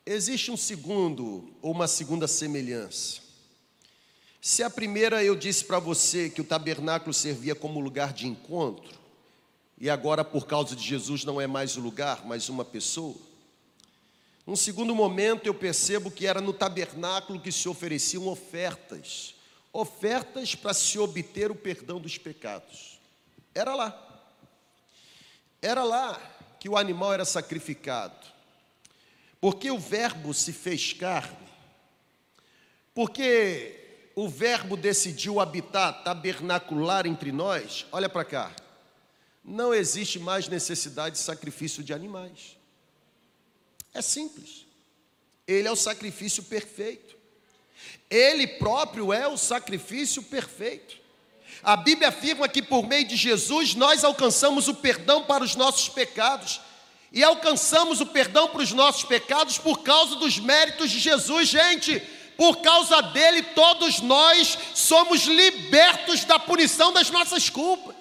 Existe 0.06 0.52
um 0.52 0.56
segundo 0.56 1.52
ou 1.60 1.72
uma 1.72 1.88
segunda 1.88 2.28
semelhança. 2.28 3.20
Se 4.40 4.62
a 4.62 4.70
primeira 4.70 5.24
eu 5.24 5.34
disse 5.34 5.64
para 5.64 5.80
você 5.80 6.30
que 6.30 6.40
o 6.40 6.44
tabernáculo 6.44 7.12
servia 7.12 7.56
como 7.56 7.80
lugar 7.80 8.12
de 8.12 8.28
encontro, 8.28 8.96
e 9.76 9.90
agora 9.90 10.24
por 10.24 10.46
causa 10.46 10.76
de 10.76 10.86
Jesus 10.86 11.24
não 11.24 11.40
é 11.40 11.48
mais 11.48 11.76
o 11.76 11.80
lugar, 11.80 12.24
mas 12.24 12.48
uma 12.48 12.64
pessoa, 12.64 13.16
num 14.50 14.56
segundo 14.56 14.96
momento, 14.96 15.46
eu 15.46 15.54
percebo 15.54 16.10
que 16.10 16.26
era 16.26 16.40
no 16.40 16.52
tabernáculo 16.52 17.38
que 17.38 17.52
se 17.52 17.68
ofereciam 17.68 18.26
ofertas, 18.26 19.36
ofertas 19.72 20.56
para 20.56 20.74
se 20.74 20.98
obter 20.98 21.52
o 21.52 21.54
perdão 21.54 22.00
dos 22.00 22.18
pecados. 22.18 22.98
Era 23.54 23.76
lá. 23.76 24.24
Era 25.62 25.84
lá 25.84 26.20
que 26.58 26.68
o 26.68 26.76
animal 26.76 27.12
era 27.12 27.24
sacrificado. 27.24 28.26
Porque 29.40 29.70
o 29.70 29.78
Verbo 29.78 30.34
se 30.34 30.52
fez 30.52 30.94
carne. 30.94 31.48
Porque 32.92 34.10
o 34.16 34.28
Verbo 34.28 34.76
decidiu 34.76 35.38
habitar, 35.38 36.02
tabernacular 36.02 37.06
entre 37.06 37.30
nós, 37.30 37.86
olha 37.92 38.08
para 38.08 38.24
cá, 38.24 38.52
não 39.44 39.72
existe 39.72 40.18
mais 40.18 40.48
necessidade 40.48 41.14
de 41.14 41.22
sacrifício 41.22 41.84
de 41.84 41.94
animais. 41.94 42.58
É 43.92 44.02
simples. 44.02 44.66
Ele 45.46 45.66
é 45.66 45.70
o 45.70 45.76
sacrifício 45.76 46.42
perfeito. 46.44 47.16
Ele 48.08 48.46
próprio 48.46 49.12
é 49.12 49.26
o 49.26 49.36
sacrifício 49.36 50.22
perfeito. 50.22 50.98
A 51.62 51.76
Bíblia 51.76 52.08
afirma 52.08 52.48
que 52.48 52.62
por 52.62 52.86
meio 52.86 53.06
de 53.06 53.16
Jesus 53.16 53.74
nós 53.74 54.04
alcançamos 54.04 54.68
o 54.68 54.74
perdão 54.74 55.24
para 55.24 55.44
os 55.44 55.54
nossos 55.54 55.88
pecados. 55.88 56.60
E 57.12 57.24
alcançamos 57.24 58.00
o 58.00 58.06
perdão 58.06 58.48
para 58.48 58.62
os 58.62 58.72
nossos 58.72 59.02
pecados 59.02 59.58
por 59.58 59.82
causa 59.82 60.16
dos 60.16 60.38
méritos 60.38 60.90
de 60.90 60.98
Jesus, 60.98 61.48
gente. 61.48 62.00
Por 62.36 62.62
causa 62.62 63.02
dele, 63.02 63.42
todos 63.42 64.00
nós 64.00 64.56
somos 64.74 65.24
libertos 65.24 66.24
da 66.24 66.38
punição 66.38 66.92
das 66.92 67.10
nossas 67.10 67.50
culpas. 67.50 67.96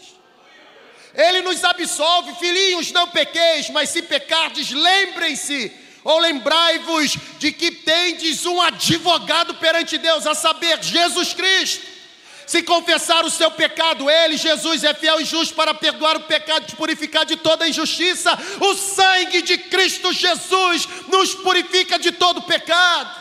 Ele 1.19 1.41
nos 1.41 1.65
absolve, 1.65 2.33
filhinhos, 2.35 2.93
não 2.93 3.09
pequeis, 3.09 3.69
mas 3.69 3.89
se 3.89 4.01
pecardes, 4.01 4.71
lembrem-se, 4.71 5.69
ou 6.01 6.17
lembrai-vos 6.17 7.17
de 7.37 7.51
que 7.51 7.71
tendes 7.71 8.45
um 8.45 8.61
advogado 8.61 9.55
perante 9.55 9.97
Deus, 9.97 10.25
a 10.25 10.33
saber, 10.33 10.81
Jesus 10.81 11.33
Cristo. 11.33 11.85
Se 12.47 12.63
confessar 12.63 13.25
o 13.25 13.29
seu 13.29 13.51
pecado, 13.51 14.09
Ele, 14.09 14.37
Jesus, 14.37 14.85
é 14.85 14.93
fiel 14.93 15.19
e 15.19 15.25
justo 15.25 15.53
para 15.55 15.73
perdoar 15.73 16.15
o 16.15 16.21
pecado 16.21 16.63
e 16.63 16.67
te 16.67 16.75
purificar 16.77 17.25
de 17.25 17.35
toda 17.35 17.67
injustiça. 17.67 18.31
O 18.61 18.73
sangue 18.73 19.41
de 19.41 19.57
Cristo 19.57 20.13
Jesus 20.13 20.87
nos 21.09 21.35
purifica 21.35 21.99
de 21.99 22.13
todo 22.13 22.43
pecado. 22.43 23.13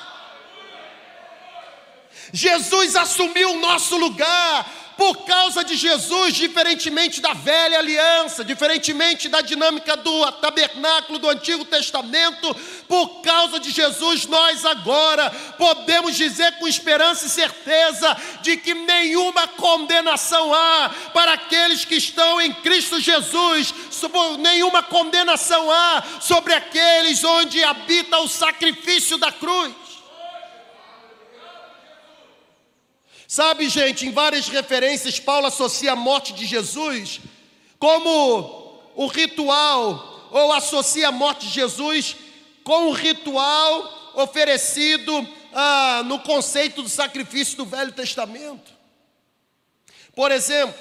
Jesus 2.32 2.94
assumiu 2.94 3.54
o 3.54 3.60
nosso 3.60 3.96
lugar. 3.96 4.87
Por 4.98 5.18
causa 5.18 5.62
de 5.62 5.76
Jesus, 5.76 6.34
diferentemente 6.34 7.20
da 7.20 7.32
velha 7.32 7.78
aliança, 7.78 8.44
diferentemente 8.44 9.28
da 9.28 9.40
dinâmica 9.40 9.96
do 9.96 10.32
tabernáculo 10.32 11.20
do 11.20 11.30
Antigo 11.30 11.64
Testamento, 11.64 12.52
por 12.88 13.22
causa 13.22 13.60
de 13.60 13.70
Jesus, 13.70 14.26
nós 14.26 14.64
agora 14.64 15.30
podemos 15.56 16.16
dizer 16.16 16.58
com 16.58 16.66
esperança 16.66 17.26
e 17.26 17.30
certeza 17.30 18.16
de 18.42 18.56
que 18.56 18.74
nenhuma 18.74 19.46
condenação 19.46 20.52
há 20.52 20.90
para 21.12 21.34
aqueles 21.34 21.84
que 21.84 21.94
estão 21.94 22.40
em 22.40 22.52
Cristo 22.54 22.98
Jesus, 22.98 23.72
nenhuma 24.40 24.82
condenação 24.82 25.70
há 25.70 26.02
sobre 26.20 26.54
aqueles 26.54 27.22
onde 27.22 27.62
habita 27.62 28.18
o 28.18 28.26
sacrifício 28.26 29.16
da 29.16 29.30
cruz. 29.30 29.87
Sabe, 33.30 33.68
gente, 33.68 34.06
em 34.06 34.10
várias 34.10 34.48
referências, 34.48 35.20
Paulo 35.20 35.48
associa 35.48 35.92
a 35.92 35.96
morte 35.96 36.32
de 36.32 36.46
Jesus 36.46 37.20
como 37.78 38.80
o 38.96 39.06
ritual, 39.06 40.30
ou 40.30 40.50
associa 40.50 41.08
a 41.08 41.12
morte 41.12 41.46
de 41.46 41.52
Jesus 41.52 42.16
com 42.64 42.88
o 42.88 42.92
ritual 42.92 44.12
oferecido 44.14 45.28
ah, 45.52 46.02
no 46.06 46.20
conceito 46.20 46.82
do 46.82 46.88
sacrifício 46.88 47.58
do 47.58 47.66
Velho 47.66 47.92
Testamento. 47.92 48.72
Por 50.16 50.32
exemplo, 50.32 50.74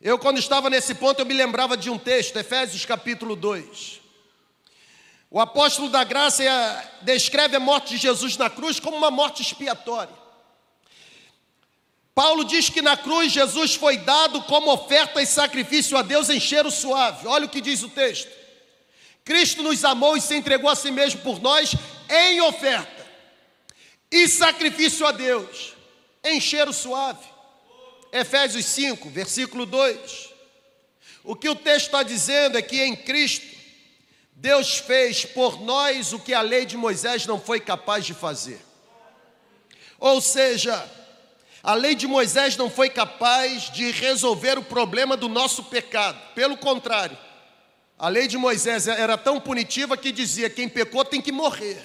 eu 0.00 0.18
quando 0.18 0.38
estava 0.38 0.70
nesse 0.70 0.94
ponto, 0.94 1.20
eu 1.20 1.26
me 1.26 1.34
lembrava 1.34 1.76
de 1.76 1.90
um 1.90 1.98
texto, 1.98 2.38
Efésios 2.38 2.86
capítulo 2.86 3.36
2. 3.36 4.00
O 5.30 5.38
apóstolo 5.38 5.90
da 5.90 6.02
graça 6.02 6.42
eh, 6.42 6.90
descreve 7.02 7.56
a 7.56 7.60
morte 7.60 7.90
de 7.90 7.98
Jesus 7.98 8.38
na 8.38 8.48
cruz 8.48 8.80
como 8.80 8.96
uma 8.96 9.10
morte 9.10 9.42
expiatória. 9.42 10.23
Paulo 12.14 12.44
diz 12.44 12.70
que 12.70 12.80
na 12.80 12.96
cruz 12.96 13.32
Jesus 13.32 13.74
foi 13.74 13.96
dado 13.98 14.40
como 14.42 14.72
oferta 14.72 15.20
e 15.20 15.26
sacrifício 15.26 15.96
a 15.96 16.02
Deus 16.02 16.30
em 16.30 16.38
cheiro 16.38 16.70
suave. 16.70 17.26
Olha 17.26 17.46
o 17.46 17.48
que 17.48 17.60
diz 17.60 17.82
o 17.82 17.88
texto. 17.88 18.30
Cristo 19.24 19.62
nos 19.62 19.84
amou 19.84 20.16
e 20.16 20.20
se 20.20 20.36
entregou 20.36 20.70
a 20.70 20.76
si 20.76 20.90
mesmo 20.90 21.22
por 21.22 21.40
nós 21.40 21.74
em 22.08 22.40
oferta 22.42 23.04
e 24.12 24.28
sacrifício 24.28 25.04
a 25.04 25.10
Deus 25.10 25.74
em 26.22 26.40
cheiro 26.40 26.72
suave. 26.72 27.26
Efésios 28.12 28.66
5, 28.66 29.10
versículo 29.10 29.66
2. 29.66 30.30
O 31.24 31.34
que 31.34 31.48
o 31.48 31.56
texto 31.56 31.86
está 31.86 32.04
dizendo 32.04 32.56
é 32.56 32.62
que 32.62 32.80
em 32.80 32.94
Cristo 32.94 33.46
Deus 34.36 34.78
fez 34.78 35.24
por 35.24 35.60
nós 35.60 36.12
o 36.12 36.20
que 36.20 36.32
a 36.32 36.42
lei 36.42 36.64
de 36.64 36.76
Moisés 36.76 37.26
não 37.26 37.40
foi 37.40 37.58
capaz 37.58 38.04
de 38.04 38.14
fazer. 38.14 38.60
Ou 39.98 40.20
seja, 40.20 40.88
a 41.64 41.72
lei 41.72 41.94
de 41.94 42.06
Moisés 42.06 42.58
não 42.58 42.68
foi 42.68 42.90
capaz 42.90 43.70
de 43.70 43.90
resolver 43.90 44.58
o 44.58 44.62
problema 44.62 45.16
do 45.16 45.30
nosso 45.30 45.64
pecado. 45.64 46.20
Pelo 46.34 46.58
contrário, 46.58 47.16
a 47.98 48.06
lei 48.10 48.28
de 48.28 48.36
Moisés 48.36 48.86
era 48.86 49.16
tão 49.16 49.40
punitiva 49.40 49.96
que 49.96 50.12
dizia: 50.12 50.50
quem 50.50 50.68
pecou 50.68 51.06
tem 51.06 51.22
que 51.22 51.32
morrer. 51.32 51.82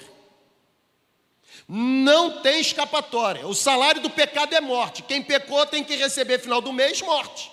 Não 1.66 2.42
tem 2.42 2.60
escapatória. 2.60 3.46
O 3.46 3.54
salário 3.54 4.02
do 4.02 4.10
pecado 4.10 4.54
é 4.54 4.60
morte. 4.60 5.02
Quem 5.02 5.22
pecou 5.22 5.64
tem 5.64 5.82
que 5.82 5.96
receber 5.96 6.38
final 6.40 6.60
do 6.60 6.74
mês 6.74 7.00
morte. 7.00 7.50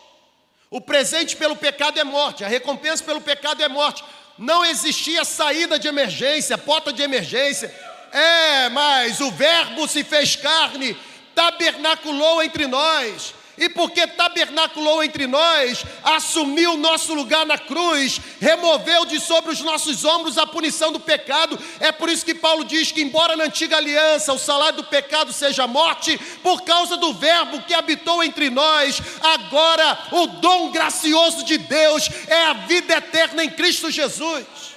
O 0.70 0.82
presente 0.82 1.38
pelo 1.38 1.56
pecado 1.56 1.98
é 1.98 2.04
morte. 2.04 2.44
A 2.44 2.48
recompensa 2.48 3.06
pelo 3.06 3.22
pecado 3.22 3.64
é 3.64 3.70
morte. 3.70 4.04
Não 4.38 4.66
existia 4.66 5.24
saída 5.24 5.80
de 5.80 5.88
emergência, 5.88 6.58
porta 6.58 6.92
de 6.92 7.02
emergência. 7.02 7.74
É, 8.12 8.68
mas 8.70 9.22
o 9.22 9.32
Verbo 9.32 9.88
se 9.88 10.04
fez 10.04 10.36
carne 10.36 10.98
tabernaculou 11.38 12.42
entre 12.42 12.66
nós. 12.66 13.36
E 13.60 13.70
porque 13.70 14.06
tabernaculou 14.06 15.04
entre 15.04 15.26
nós, 15.26 15.84
assumiu 16.04 16.74
o 16.74 16.78
nosso 16.78 17.16
lugar 17.16 17.44
na 17.44 17.58
cruz, 17.58 18.22
removeu 18.40 19.04
de 19.04 19.20
sobre 19.20 19.52
os 19.52 19.62
nossos 19.62 20.06
ombros 20.06 20.38
a 20.38 20.46
punição 20.46 20.92
do 20.92 21.00
pecado. 21.00 21.58
É 21.80 21.92
por 21.92 22.08
isso 22.08 22.24
que 22.24 22.36
Paulo 22.36 22.64
diz 22.64 22.92
que, 22.92 23.02
embora 23.02 23.36
na 23.36 23.46
antiga 23.46 23.78
aliança 23.78 24.32
o 24.32 24.38
salário 24.38 24.78
do 24.78 24.84
pecado 24.84 25.34
seja 25.34 25.66
morte, 25.66 26.20
por 26.44 26.62
causa 26.62 26.98
do 26.98 27.14
Verbo 27.14 27.64
que 27.64 27.74
habitou 27.74 28.24
entre 28.24 28.52
nós, 28.52 29.02
agora 29.22 29.98
o 30.12 30.28
dom 30.28 30.70
gracioso 30.70 31.44
de 31.44 31.58
Deus 31.58 32.08
é 32.28 32.44
a 32.46 32.54
vida 32.54 32.96
eterna 32.96 33.44
em 33.44 33.50
Cristo 33.50 33.90
Jesus. 33.90 34.77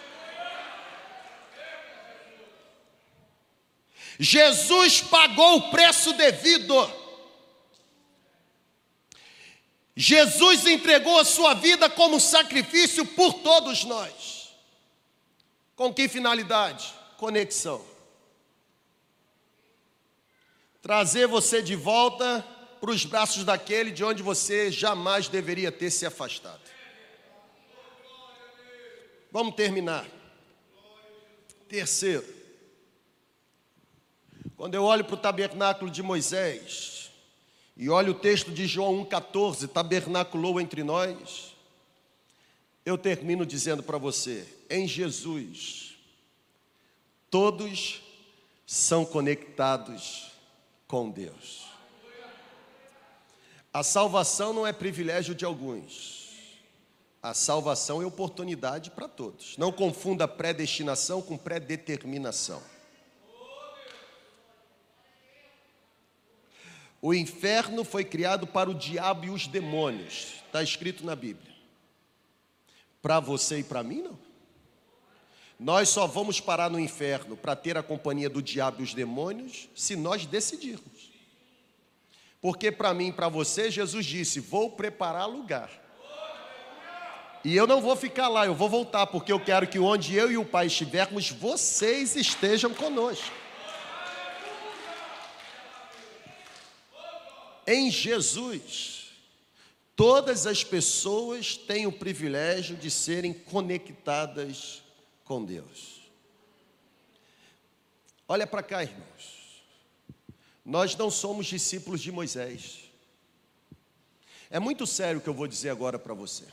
Jesus 4.22 5.00
pagou 5.00 5.56
o 5.56 5.70
preço 5.70 6.12
devido. 6.12 6.74
Jesus 9.96 10.66
entregou 10.66 11.18
a 11.18 11.24
sua 11.24 11.54
vida 11.54 11.88
como 11.88 12.20
sacrifício 12.20 13.06
por 13.06 13.32
todos 13.32 13.82
nós. 13.84 14.54
Com 15.74 15.92
que 15.92 16.06
finalidade? 16.06 16.92
Conexão. 17.16 17.82
Trazer 20.82 21.26
você 21.26 21.62
de 21.62 21.74
volta 21.74 22.46
para 22.78 22.90
os 22.90 23.06
braços 23.06 23.42
daquele 23.42 23.90
de 23.90 24.04
onde 24.04 24.22
você 24.22 24.70
jamais 24.70 25.28
deveria 25.28 25.72
ter 25.72 25.90
se 25.90 26.04
afastado. 26.04 26.60
Vamos 29.32 29.54
terminar. 29.54 30.06
Terceiro, 31.66 32.39
quando 34.60 34.74
eu 34.74 34.84
olho 34.84 35.06
para 35.06 35.14
o 35.14 35.16
tabernáculo 35.16 35.90
de 35.90 36.02
Moisés 36.02 37.10
e 37.74 37.88
olho 37.88 38.12
o 38.12 38.14
texto 38.14 38.50
de 38.50 38.66
João 38.66 39.06
1,14, 39.06 39.66
tabernaculou 39.66 40.60
entre 40.60 40.84
nós, 40.84 41.56
eu 42.84 42.98
termino 42.98 43.46
dizendo 43.46 43.82
para 43.82 43.96
você: 43.96 44.46
em 44.68 44.86
Jesus, 44.86 45.94
todos 47.30 48.02
são 48.66 49.02
conectados 49.02 50.30
com 50.86 51.08
Deus. 51.08 51.64
A 53.72 53.82
salvação 53.82 54.52
não 54.52 54.66
é 54.66 54.74
privilégio 54.74 55.34
de 55.34 55.46
alguns. 55.46 56.34
A 57.22 57.32
salvação 57.32 58.02
é 58.02 58.04
oportunidade 58.04 58.90
para 58.90 59.08
todos. 59.08 59.56
Não 59.56 59.72
confunda 59.72 60.28
predestinação 60.28 61.22
com 61.22 61.38
predeterminação. 61.38 62.62
O 67.02 67.14
inferno 67.14 67.82
foi 67.82 68.04
criado 68.04 68.46
para 68.46 68.68
o 68.68 68.74
diabo 68.74 69.26
e 69.26 69.30
os 69.30 69.46
demônios, 69.46 70.42
está 70.46 70.62
escrito 70.62 71.04
na 71.04 71.16
Bíblia. 71.16 71.54
Para 73.00 73.18
você 73.20 73.60
e 73.60 73.64
para 73.64 73.82
mim, 73.82 74.02
não. 74.02 74.18
Nós 75.58 75.88
só 75.90 76.06
vamos 76.06 76.40
parar 76.40 76.70
no 76.70 76.80
inferno 76.80 77.36
para 77.36 77.56
ter 77.56 77.76
a 77.76 77.82
companhia 77.82 78.28
do 78.28 78.42
diabo 78.42 78.80
e 78.80 78.84
os 78.84 78.94
demônios 78.94 79.68
se 79.74 79.96
nós 79.96 80.26
decidirmos. 80.26 81.10
Porque 82.40 82.72
para 82.72 82.94
mim 82.94 83.08
e 83.08 83.12
para 83.12 83.28
você, 83.28 83.70
Jesus 83.70 84.06
disse: 84.06 84.40
Vou 84.40 84.70
preparar 84.70 85.28
lugar. 85.28 85.70
E 87.42 87.56
eu 87.56 87.66
não 87.66 87.80
vou 87.80 87.96
ficar 87.96 88.28
lá, 88.28 88.44
eu 88.44 88.54
vou 88.54 88.68
voltar, 88.68 89.06
porque 89.06 89.32
eu 89.32 89.40
quero 89.40 89.66
que 89.66 89.78
onde 89.78 90.14
eu 90.14 90.30
e 90.30 90.36
o 90.36 90.44
Pai 90.44 90.66
estivermos, 90.66 91.30
vocês 91.30 92.14
estejam 92.16 92.72
conosco. 92.74 93.39
Em 97.72 97.88
Jesus, 97.88 99.12
todas 99.94 100.44
as 100.44 100.64
pessoas 100.64 101.56
têm 101.56 101.86
o 101.86 101.92
privilégio 101.92 102.76
de 102.76 102.90
serem 102.90 103.32
conectadas 103.32 104.82
com 105.24 105.44
Deus. 105.44 106.00
Olha 108.26 108.44
para 108.44 108.60
cá, 108.60 108.82
irmãos. 108.82 109.62
Nós 110.64 110.96
não 110.96 111.12
somos 111.12 111.46
discípulos 111.46 112.00
de 112.00 112.10
Moisés. 112.10 112.90
É 114.50 114.58
muito 114.58 114.84
sério 114.84 115.20
o 115.20 115.22
que 115.22 115.28
eu 115.28 115.34
vou 115.34 115.46
dizer 115.46 115.70
agora 115.70 115.96
para 115.96 116.12
você. 116.12 116.46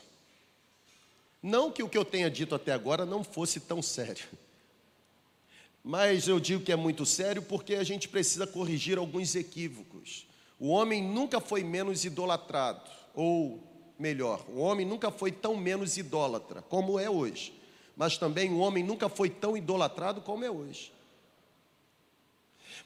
Não 1.42 1.72
que 1.72 1.82
o 1.82 1.88
que 1.88 1.98
eu 1.98 2.04
tenha 2.04 2.30
dito 2.30 2.54
até 2.54 2.70
agora 2.70 3.04
não 3.04 3.24
fosse 3.24 3.58
tão 3.58 3.82
sério. 3.82 4.28
Mas 5.82 6.28
eu 6.28 6.38
digo 6.38 6.62
que 6.62 6.70
é 6.70 6.76
muito 6.76 7.04
sério 7.04 7.42
porque 7.42 7.74
a 7.74 7.82
gente 7.82 8.08
precisa 8.08 8.46
corrigir 8.46 8.98
alguns 8.98 9.34
equívocos. 9.34 10.27
O 10.58 10.68
homem 10.68 11.02
nunca 11.02 11.40
foi 11.40 11.62
menos 11.62 12.04
idolatrado, 12.04 12.90
ou 13.14 13.62
melhor, 13.98 14.44
o 14.48 14.58
homem 14.58 14.86
nunca 14.86 15.10
foi 15.10 15.30
tão 15.30 15.56
menos 15.56 15.96
idólatra 15.96 16.62
como 16.62 16.98
é 16.98 17.08
hoje. 17.08 17.52
Mas 17.96 18.16
também 18.16 18.52
o 18.52 18.58
homem 18.58 18.84
nunca 18.84 19.08
foi 19.08 19.28
tão 19.28 19.56
idolatrado 19.56 20.20
como 20.20 20.44
é 20.44 20.50
hoje. 20.50 20.92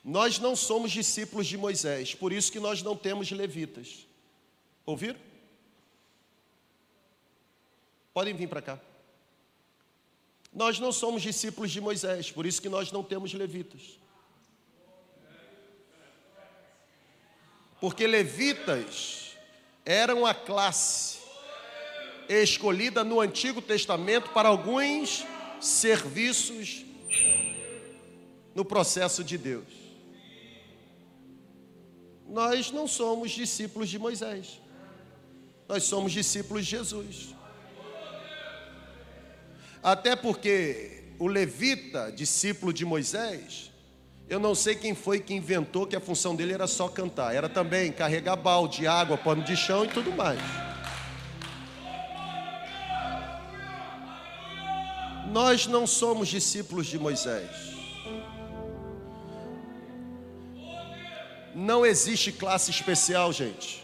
Nós 0.04 0.38
não 0.38 0.56
somos 0.56 0.90
discípulos 0.90 1.46
de 1.46 1.56
Moisés, 1.56 2.14
por 2.14 2.32
isso 2.32 2.50
que 2.50 2.58
nós 2.58 2.82
não 2.82 2.96
temos 2.96 3.30
levitas. 3.30 4.06
Ouviram? 4.84 5.20
Podem 8.12 8.34
vir 8.34 8.48
para 8.48 8.62
cá. 8.62 8.80
Nós 10.52 10.78
não 10.78 10.92
somos 10.92 11.22
discípulos 11.22 11.70
de 11.70 11.80
Moisés, 11.80 12.30
por 12.30 12.44
isso 12.44 12.60
que 12.60 12.68
nós 12.68 12.92
não 12.92 13.02
temos 13.02 13.32
levitas. 13.32 13.98
Porque 17.82 18.06
levitas 18.06 19.36
eram 19.84 20.24
a 20.24 20.32
classe 20.32 21.18
escolhida 22.28 23.02
no 23.02 23.20
Antigo 23.20 23.60
Testamento 23.60 24.30
para 24.30 24.48
alguns 24.48 25.26
serviços 25.60 26.84
no 28.54 28.64
processo 28.64 29.24
de 29.24 29.36
Deus. 29.36 29.66
Nós 32.28 32.70
não 32.70 32.86
somos 32.86 33.32
discípulos 33.32 33.88
de 33.88 33.98
Moisés, 33.98 34.60
nós 35.68 35.82
somos 35.82 36.12
discípulos 36.12 36.64
de 36.64 36.70
Jesus. 36.70 37.34
Até 39.82 40.14
porque 40.14 41.02
o 41.18 41.26
levita, 41.26 42.12
discípulo 42.12 42.72
de 42.72 42.84
Moisés, 42.84 43.71
eu 44.28 44.40
não 44.40 44.54
sei 44.54 44.74
quem 44.74 44.94
foi 44.94 45.20
que 45.20 45.34
inventou 45.34 45.86
que 45.86 45.96
a 45.96 46.00
função 46.00 46.34
dele 46.34 46.52
era 46.52 46.66
só 46.66 46.88
cantar, 46.88 47.34
era 47.34 47.48
também 47.48 47.92
carregar 47.92 48.36
balde, 48.36 48.86
água, 48.86 49.18
pano 49.18 49.42
de 49.42 49.56
chão 49.56 49.84
e 49.84 49.88
tudo 49.88 50.10
mais. 50.12 50.40
Nós 55.30 55.66
não 55.66 55.86
somos 55.86 56.28
discípulos 56.28 56.86
de 56.86 56.98
Moisés. 56.98 57.72
Não 61.54 61.84
existe 61.84 62.32
classe 62.32 62.70
especial, 62.70 63.32
gente. 63.32 63.82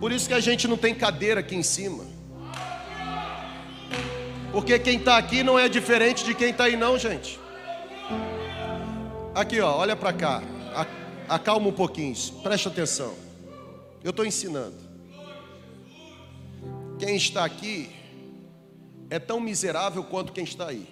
Por 0.00 0.12
isso 0.12 0.28
que 0.28 0.34
a 0.34 0.40
gente 0.40 0.66
não 0.66 0.76
tem 0.76 0.94
cadeira 0.94 1.40
aqui 1.40 1.54
em 1.54 1.62
cima. 1.62 2.04
Porque 4.52 4.78
quem 4.78 4.98
está 4.98 5.18
aqui 5.18 5.42
não 5.42 5.58
é 5.58 5.68
diferente 5.68 6.24
de 6.24 6.34
quem 6.34 6.50
está 6.50 6.64
aí, 6.64 6.76
não, 6.76 6.98
gente. 6.98 7.38
Aqui, 9.36 9.60
ó, 9.60 9.76
olha 9.76 9.94
para 9.94 10.14
cá. 10.14 10.42
Acalma 11.28 11.68
um 11.68 11.72
pouquinho, 11.72 12.14
preste 12.42 12.68
atenção. 12.68 13.12
Eu 14.02 14.08
estou 14.08 14.24
ensinando. 14.24 14.76
Quem 16.98 17.16
está 17.16 17.44
aqui 17.44 17.90
é 19.10 19.18
tão 19.18 19.38
miserável 19.38 20.02
quanto 20.04 20.32
quem 20.32 20.42
está 20.42 20.68
aí. 20.68 20.88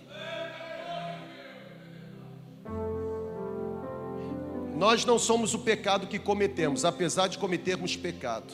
Nós 4.76 5.06
não 5.06 5.18
somos 5.18 5.54
o 5.54 5.60
pecado 5.60 6.06
que 6.06 6.18
cometemos, 6.18 6.84
apesar 6.84 7.28
de 7.28 7.38
cometermos 7.38 7.96
pecado. 7.96 8.52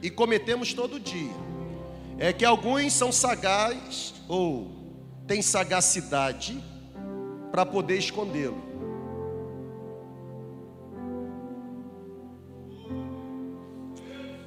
E 0.00 0.10
cometemos 0.10 0.72
todo 0.72 1.00
dia. 1.00 1.34
É 2.18 2.32
que 2.32 2.44
alguns 2.44 2.92
são 2.92 3.10
sagazes 3.10 4.14
ou 4.28 4.70
têm 5.26 5.42
sagacidade 5.42 6.62
para 7.50 7.66
poder 7.66 7.98
escondê-lo. 7.98 8.73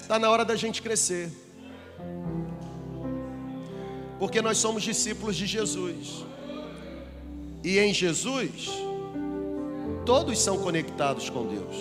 Está 0.07 0.17
na 0.17 0.29
hora 0.29 0.45
da 0.45 0.55
gente 0.55 0.81
crescer. 0.81 1.29
Porque 4.17 4.41
nós 4.41 4.57
somos 4.57 4.81
discípulos 4.81 5.35
de 5.35 5.45
Jesus. 5.45 6.23
E 7.61 7.77
em 7.77 7.93
Jesus, 7.93 8.69
todos 10.05 10.39
são 10.39 10.59
conectados 10.59 11.29
com 11.29 11.45
Deus. 11.45 11.75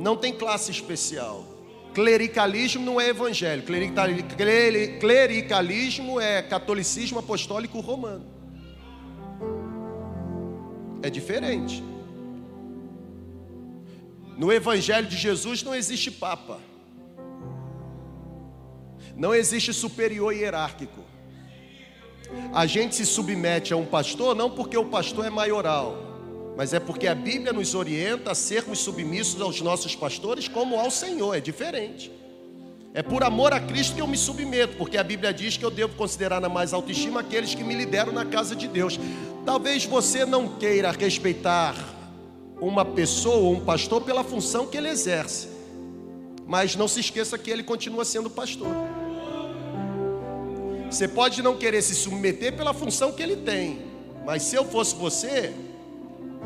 Não 0.00 0.16
tem 0.16 0.32
classe 0.32 0.72
especial. 0.72 1.46
Clericalismo 1.94 2.84
não 2.84 3.00
é 3.00 3.10
evangelho, 3.10 3.62
clericalismo 4.98 6.18
é 6.18 6.42
catolicismo 6.42 7.20
apostólico 7.20 7.78
romano. 7.78 8.26
É 11.00 11.08
diferente. 11.08 11.91
No 14.42 14.52
evangelho 14.52 15.06
de 15.06 15.16
Jesus 15.16 15.62
não 15.62 15.72
existe 15.72 16.10
papa. 16.10 16.58
Não 19.16 19.32
existe 19.32 19.72
superior 19.72 20.34
hierárquico. 20.34 21.00
A 22.52 22.66
gente 22.66 22.96
se 22.96 23.06
submete 23.06 23.72
a 23.72 23.76
um 23.76 23.86
pastor 23.86 24.34
não 24.34 24.50
porque 24.50 24.76
o 24.76 24.86
pastor 24.86 25.26
é 25.26 25.30
maioral, 25.30 25.96
mas 26.56 26.74
é 26.74 26.80
porque 26.80 27.06
a 27.06 27.14
Bíblia 27.14 27.52
nos 27.52 27.72
orienta 27.76 28.32
a 28.32 28.34
sermos 28.34 28.80
submissos 28.80 29.40
aos 29.40 29.60
nossos 29.60 29.94
pastores 29.94 30.48
como 30.48 30.74
ao 30.74 30.90
Senhor, 30.90 31.36
é 31.36 31.40
diferente. 31.40 32.10
É 32.92 33.00
por 33.00 33.22
amor 33.22 33.52
a 33.52 33.60
Cristo 33.60 33.94
que 33.94 34.02
eu 34.02 34.08
me 34.08 34.18
submeto, 34.18 34.76
porque 34.76 34.98
a 34.98 35.04
Bíblia 35.04 35.32
diz 35.32 35.56
que 35.56 35.64
eu 35.64 35.70
devo 35.70 35.94
considerar 35.94 36.40
na 36.40 36.48
mais 36.48 36.72
autoestima 36.72 37.20
aqueles 37.20 37.54
que 37.54 37.62
me 37.62 37.76
lideram 37.76 38.12
na 38.12 38.24
casa 38.24 38.56
de 38.56 38.66
Deus. 38.66 38.98
Talvez 39.46 39.84
você 39.84 40.26
não 40.26 40.58
queira 40.58 40.90
respeitar 40.90 41.76
uma 42.68 42.84
pessoa 42.84 43.36
ou 43.36 43.52
um 43.54 43.60
pastor 43.60 44.02
pela 44.02 44.22
função 44.22 44.66
que 44.66 44.76
ele 44.76 44.88
exerce, 44.88 45.48
mas 46.46 46.76
não 46.76 46.86
se 46.86 47.00
esqueça 47.00 47.36
que 47.36 47.50
ele 47.50 47.64
continua 47.64 48.04
sendo 48.04 48.30
pastor. 48.30 48.68
Você 50.88 51.08
pode 51.08 51.42
não 51.42 51.56
querer 51.56 51.82
se 51.82 51.94
submeter 51.94 52.56
pela 52.56 52.72
função 52.72 53.10
que 53.12 53.22
ele 53.22 53.36
tem, 53.36 53.80
mas 54.24 54.44
se 54.44 54.54
eu 54.54 54.64
fosse 54.64 54.94
você, 54.94 55.52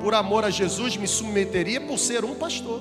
por 0.01 0.15
amor 0.15 0.45
a 0.45 0.51
Jesus, 0.51 0.97
me 0.97 1.07
submeteria 1.07 1.81
por 1.81 1.99
ser 1.99 2.25
um 2.25 2.35
pastor. 2.35 2.81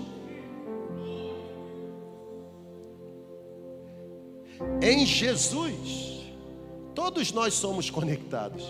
Em 4.82 5.06
Jesus, 5.06 6.21
todos 6.93 7.34
nós 7.34 7.54
somos 7.54 7.89
conectados. 7.89 8.63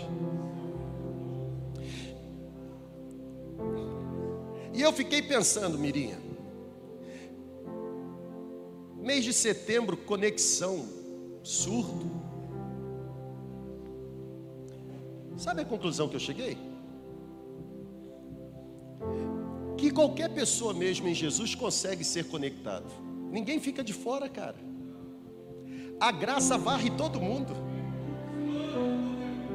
E 4.75 4.81
eu 4.81 4.91
fiquei 4.91 5.21
pensando, 5.21 5.77
Mirinha, 5.77 6.19
mês 8.97 9.23
de 9.23 9.33
setembro, 9.33 9.95
conexão, 9.95 10.85
surdo. 11.43 12.11
Sabe 15.37 15.61
a 15.61 15.65
conclusão 15.65 16.09
que 16.09 16.15
eu 16.15 16.19
cheguei? 16.19 16.57
que 19.85 19.91
qualquer 19.91 20.29
pessoa 20.29 20.73
mesmo 20.73 21.07
em 21.07 21.13
Jesus 21.13 21.53
consegue 21.53 22.03
ser 22.03 22.25
conectado. 22.25 22.85
Ninguém 23.31 23.59
fica 23.59 23.83
de 23.83 23.93
fora, 23.93 24.27
cara. 24.27 24.55
A 25.99 26.11
graça 26.11 26.57
varre 26.57 26.89
todo 26.89 27.19
mundo. 27.19 27.53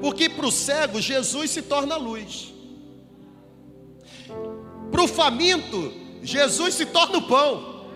Porque 0.01 0.29
para 0.29 0.47
o 0.47 0.53
cego, 0.53 1.01
Jesus 1.01 1.51
se 1.51 1.63
torna 1.63 1.97
luz. 1.97 2.55
Para 5.01 5.07
o 5.07 5.09
faminto, 5.09 5.95
Jesus 6.23 6.75
se 6.75 6.85
torna 6.85 7.17
o 7.17 7.23
pão. 7.23 7.87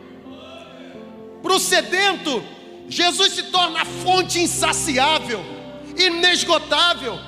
Para 1.43 1.53
o 1.53 1.61
sedento, 1.61 2.43
Jesus 2.89 3.35
se 3.35 3.43
torna 3.43 3.83
a 3.83 3.85
fonte 3.85 4.41
insaciável, 4.41 5.45
inesgotável. 5.99 7.19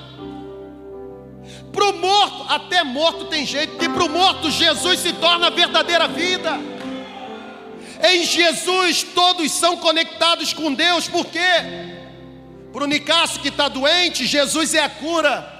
Para 1.71 1.89
o 1.91 1.93
morto, 1.93 2.43
até 2.49 2.83
morto 2.83 3.25
tem 3.25 3.45
jeito, 3.45 3.75
e 3.79 3.87
para 3.87 4.03
o 4.03 4.09
morto 4.09 4.49
Jesus 4.49 4.99
se 4.99 5.13
torna 5.13 5.45
a 5.45 5.51
verdadeira 5.51 6.07
vida. 6.07 6.59
Em 8.03 8.23
Jesus 8.23 9.03
todos 9.03 9.51
são 9.51 9.77
conectados 9.77 10.53
com 10.53 10.73
Deus, 10.73 11.07
por 11.07 11.27
quê? 11.27 11.61
Para 12.73 12.83
o 12.83 12.87
Nicasso 12.87 13.39
que 13.39 13.49
está 13.49 13.67
doente, 13.67 14.25
Jesus 14.25 14.73
é 14.73 14.81
a 14.81 14.89
cura. 14.89 15.56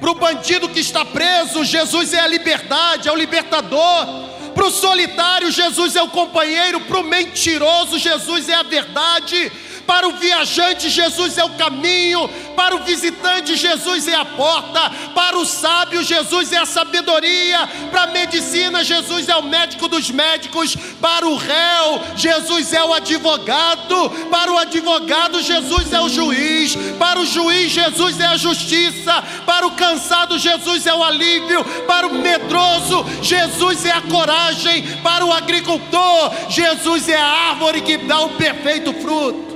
Para 0.00 0.10
o 0.10 0.14
bandido 0.14 0.68
que 0.68 0.80
está 0.80 1.04
preso, 1.04 1.64
Jesus 1.64 2.12
é 2.12 2.20
a 2.20 2.26
liberdade, 2.26 3.08
é 3.08 3.12
o 3.12 3.16
libertador. 3.16 4.06
Para 4.54 4.66
o 4.66 4.70
solitário, 4.70 5.50
Jesus 5.50 5.96
é 5.96 6.02
o 6.02 6.08
companheiro. 6.08 6.80
Para 6.80 7.00
o 7.00 7.02
mentiroso, 7.02 7.98
Jesus 7.98 8.48
é 8.48 8.54
a 8.54 8.62
verdade. 8.62 9.52
Para 9.86 10.08
o 10.08 10.12
viajante, 10.12 10.90
Jesus 10.90 11.38
é 11.38 11.44
o 11.44 11.50
caminho. 11.50 12.28
Para 12.56 12.74
o 12.74 12.80
visitante, 12.80 13.54
Jesus 13.54 14.08
é 14.08 14.14
a 14.14 14.24
porta. 14.24 14.90
Para 15.14 15.38
o 15.38 15.46
sábio, 15.46 16.02
Jesus 16.02 16.52
é 16.52 16.58
a 16.58 16.66
sabedoria. 16.66 17.68
Para 17.90 18.04
a 18.04 18.06
medicina, 18.08 18.82
Jesus 18.82 19.28
é 19.28 19.36
o 19.36 19.42
médico 19.42 19.86
dos 19.88 20.10
médicos. 20.10 20.76
Para 21.00 21.26
o 21.26 21.36
réu, 21.36 22.00
Jesus 22.16 22.72
é 22.72 22.82
o 22.82 22.92
advogado. 22.92 24.10
Para 24.30 24.52
o 24.52 24.58
advogado, 24.58 25.40
Jesus 25.42 25.92
é 25.92 26.00
o 26.00 26.08
juiz. 26.08 26.76
Para 26.98 27.20
o 27.20 27.26
juiz, 27.26 27.70
Jesus 27.70 28.18
é 28.18 28.26
a 28.26 28.36
justiça. 28.36 29.22
Para 29.44 29.66
o 29.66 29.72
cansado, 29.72 30.38
Jesus 30.38 30.86
é 30.86 30.94
o 30.94 31.04
alívio. 31.04 31.64
Para 31.86 32.06
o 32.06 32.14
medroso, 32.14 33.04
Jesus 33.22 33.84
é 33.84 33.92
a 33.92 34.02
coragem. 34.02 34.82
Para 35.02 35.24
o 35.24 35.32
agricultor, 35.32 36.32
Jesus 36.48 37.08
é 37.08 37.16
a 37.16 37.50
árvore 37.50 37.82
que 37.82 37.96
dá 37.98 38.20
o 38.20 38.30
perfeito 38.30 38.92
fruto. 38.94 39.55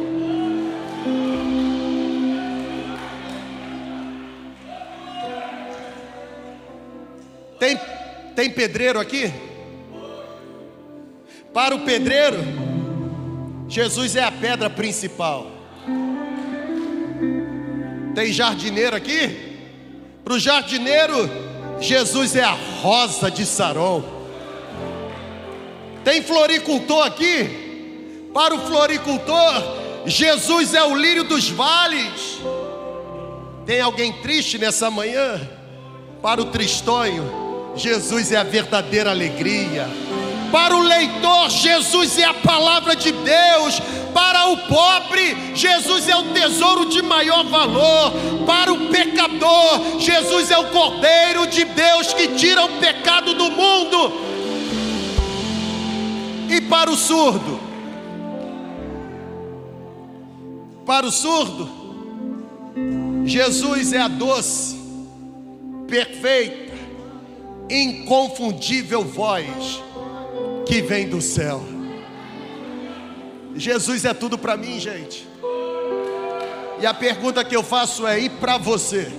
Tem, 7.61 7.79
tem 8.35 8.51
pedreiro 8.51 8.99
aqui? 8.99 9.31
Para 11.53 11.75
o 11.75 11.81
pedreiro, 11.81 12.39
Jesus 13.69 14.17
é 14.17 14.25
a 14.25 14.33
pedra 14.33 14.71
principal. 14.71 15.47
Tem 18.15 18.33
jardineiro 18.33 18.97
aqui? 18.97 19.59
Para 20.25 20.35
o 20.35 20.39
jardineiro, 20.39 21.29
Jesus 21.81 22.35
é 22.35 22.45
a 22.45 22.57
rosa 22.81 23.31
de 23.31 23.45
Saron. 23.45 24.03
Tem 26.03 26.23
floricultor 26.23 27.07
aqui? 27.07 28.31
Para 28.33 28.55
o 28.55 28.59
floricultor, 28.61 29.53
Jesus 30.07 30.73
é 30.73 30.83
o 30.83 30.95
lírio 30.95 31.25
dos 31.25 31.51
vales. 31.51 32.39
Tem 33.67 33.83
alguém 33.83 34.15
triste 34.15 34.57
nessa 34.57 34.91
manhã? 34.91 35.39
Para 36.23 36.41
o 36.41 36.47
tristonho, 36.47 37.50
Jesus 37.81 38.31
é 38.31 38.37
a 38.37 38.43
verdadeira 38.43 39.11
alegria. 39.11 39.89
Para 40.53 40.77
o 40.77 40.83
leitor, 40.83 41.49
Jesus 41.49 42.19
é 42.19 42.25
a 42.25 42.35
palavra 42.35 42.95
de 42.95 43.11
Deus. 43.11 43.81
Para 44.13 44.49
o 44.49 44.57
pobre, 44.59 45.55
Jesus 45.55 46.09
é 46.09 46.17
o 46.17 46.35
tesouro 46.35 46.91
de 46.91 47.01
maior 47.01 47.45
valor. 47.45 48.13
Para 48.47 48.73
o 48.73 48.89
pecador, 48.89 49.99
Jesus 49.99 50.51
é 50.51 50.59
o 50.59 50.67
Cordeiro 50.71 51.47
de 51.47 51.65
Deus 51.65 52.13
que 52.13 52.29
tira 52.29 52.65
o 52.65 52.79
pecado 52.81 53.33
do 53.35 53.51
mundo. 53.51 54.31
E 56.51 56.61
para 56.63 56.91
o 56.91 56.97
surdo, 56.97 57.61
para 60.85 61.07
o 61.07 61.13
surdo, 61.13 61.71
Jesus 63.25 63.93
é 63.93 64.01
a 64.01 64.09
doce, 64.09 64.77
perfeita, 65.87 66.70
inconfundível 67.71 69.05
voz 69.05 69.83
que 70.67 70.83
vem 70.83 71.09
do 71.09 71.21
céu. 71.21 71.63
Jesus 73.55 74.05
é 74.05 74.13
tudo 74.13 74.37
para 74.37 74.57
mim, 74.57 74.79
gente. 74.81 75.29
E 76.81 76.87
a 76.87 76.95
pergunta 76.95 77.45
que 77.45 77.55
eu 77.55 77.63
faço 77.63 78.07
é: 78.07 78.19
e 78.19 78.29
para 78.29 78.59
você? 78.59 79.11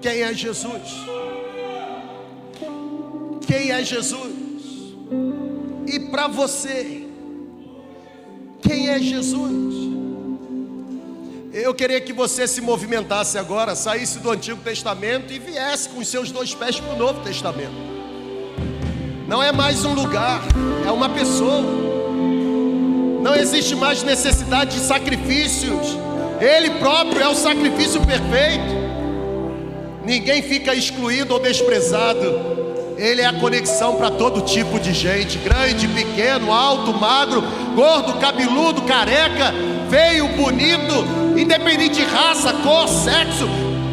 Quem 0.00 0.22
é 0.22 0.34
Jesus? 0.34 1.06
Quem 3.46 3.70
é 3.70 3.84
Jesus? 3.84 4.32
E 5.86 6.00
para 6.10 6.26
você? 6.28 7.06
Quem 8.62 8.88
é 8.88 8.98
Jesus? 8.98 9.85
Eu 11.58 11.72
queria 11.72 11.98
que 12.02 12.12
você 12.12 12.46
se 12.46 12.60
movimentasse 12.60 13.38
agora, 13.38 13.74
saísse 13.74 14.18
do 14.18 14.30
Antigo 14.30 14.60
Testamento 14.60 15.32
e 15.32 15.38
viesse 15.38 15.88
com 15.88 16.00
os 16.00 16.08
seus 16.08 16.30
dois 16.30 16.54
pés 16.54 16.78
para 16.78 16.92
o 16.92 16.98
Novo 16.98 17.22
Testamento. 17.22 17.72
Não 19.26 19.42
é 19.42 19.50
mais 19.52 19.82
um 19.82 19.94
lugar, 19.94 20.42
é 20.86 20.90
uma 20.90 21.08
pessoa. 21.08 21.62
Não 23.22 23.34
existe 23.34 23.74
mais 23.74 24.02
necessidade 24.02 24.78
de 24.78 24.80
sacrifícios. 24.84 25.96
Ele 26.42 26.72
próprio 26.78 27.22
é 27.22 27.28
o 27.28 27.34
sacrifício 27.34 28.04
perfeito. 28.04 28.76
Ninguém 30.04 30.42
fica 30.42 30.74
excluído 30.74 31.32
ou 31.32 31.40
desprezado. 31.40 32.65
Ele 32.96 33.20
é 33.20 33.26
a 33.26 33.32
conexão 33.34 33.96
para 33.96 34.10
todo 34.10 34.40
tipo 34.40 34.80
de 34.80 34.94
gente, 34.94 35.36
grande, 35.38 35.86
pequeno, 35.88 36.50
alto, 36.50 36.94
magro, 36.94 37.42
gordo, 37.74 38.14
cabeludo, 38.14 38.82
careca, 38.82 39.52
feio, 39.90 40.28
bonito, 40.28 41.04
independente 41.36 41.96
de 41.96 42.04
raça, 42.04 42.54
cor, 42.54 42.88
sexo. 42.88 43.46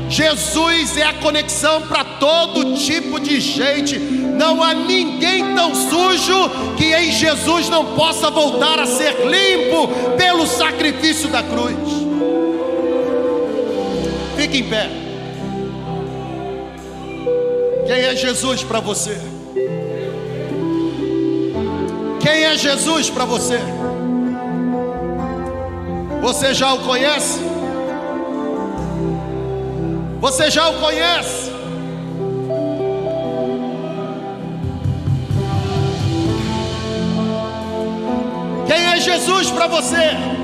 Jesus 0.10 0.95
é 0.95 1.04
a 1.04 1.14
conexão 1.14 1.82
para 1.82 2.04
todo 2.04 2.76
tipo 2.76 3.20
de 3.20 3.41
gente. 3.41 3.99
Não 3.99 4.64
há 4.64 4.74
ninguém 4.74 5.54
tão 5.54 5.76
sujo 5.76 6.49
que 6.78 6.93
em 6.93 7.12
Jesus 7.12 7.68
não 7.70 7.95
possa 7.95 8.30
voltar 8.30 8.80
a 8.80 8.86
ser 8.86 9.26
limpo 9.26 9.89
pelo 10.18 10.47
sacrifício 10.47 11.28
da 11.28 11.43
cruz. 11.43 11.76
Fique 14.38 14.60
em 14.60 14.70
pé. 14.70 15.03
Quem 17.86 18.01
é 18.01 18.15
Jesus 18.15 18.63
para 18.63 18.79
você? 18.79 19.17
Quem 22.21 22.45
é 22.45 22.57
Jesus 22.57 23.09
para 23.09 23.25
você? 23.25 23.59
Você 26.21 26.53
já 26.53 26.73
o 26.73 26.79
conhece? 26.79 27.41
Você 30.21 30.49
já 30.49 30.69
o 30.69 30.79
conhece? 30.79 31.51
Quem 38.65 38.86
é 38.86 38.99
Jesus 39.01 39.51
para 39.51 39.67
você? 39.67 40.43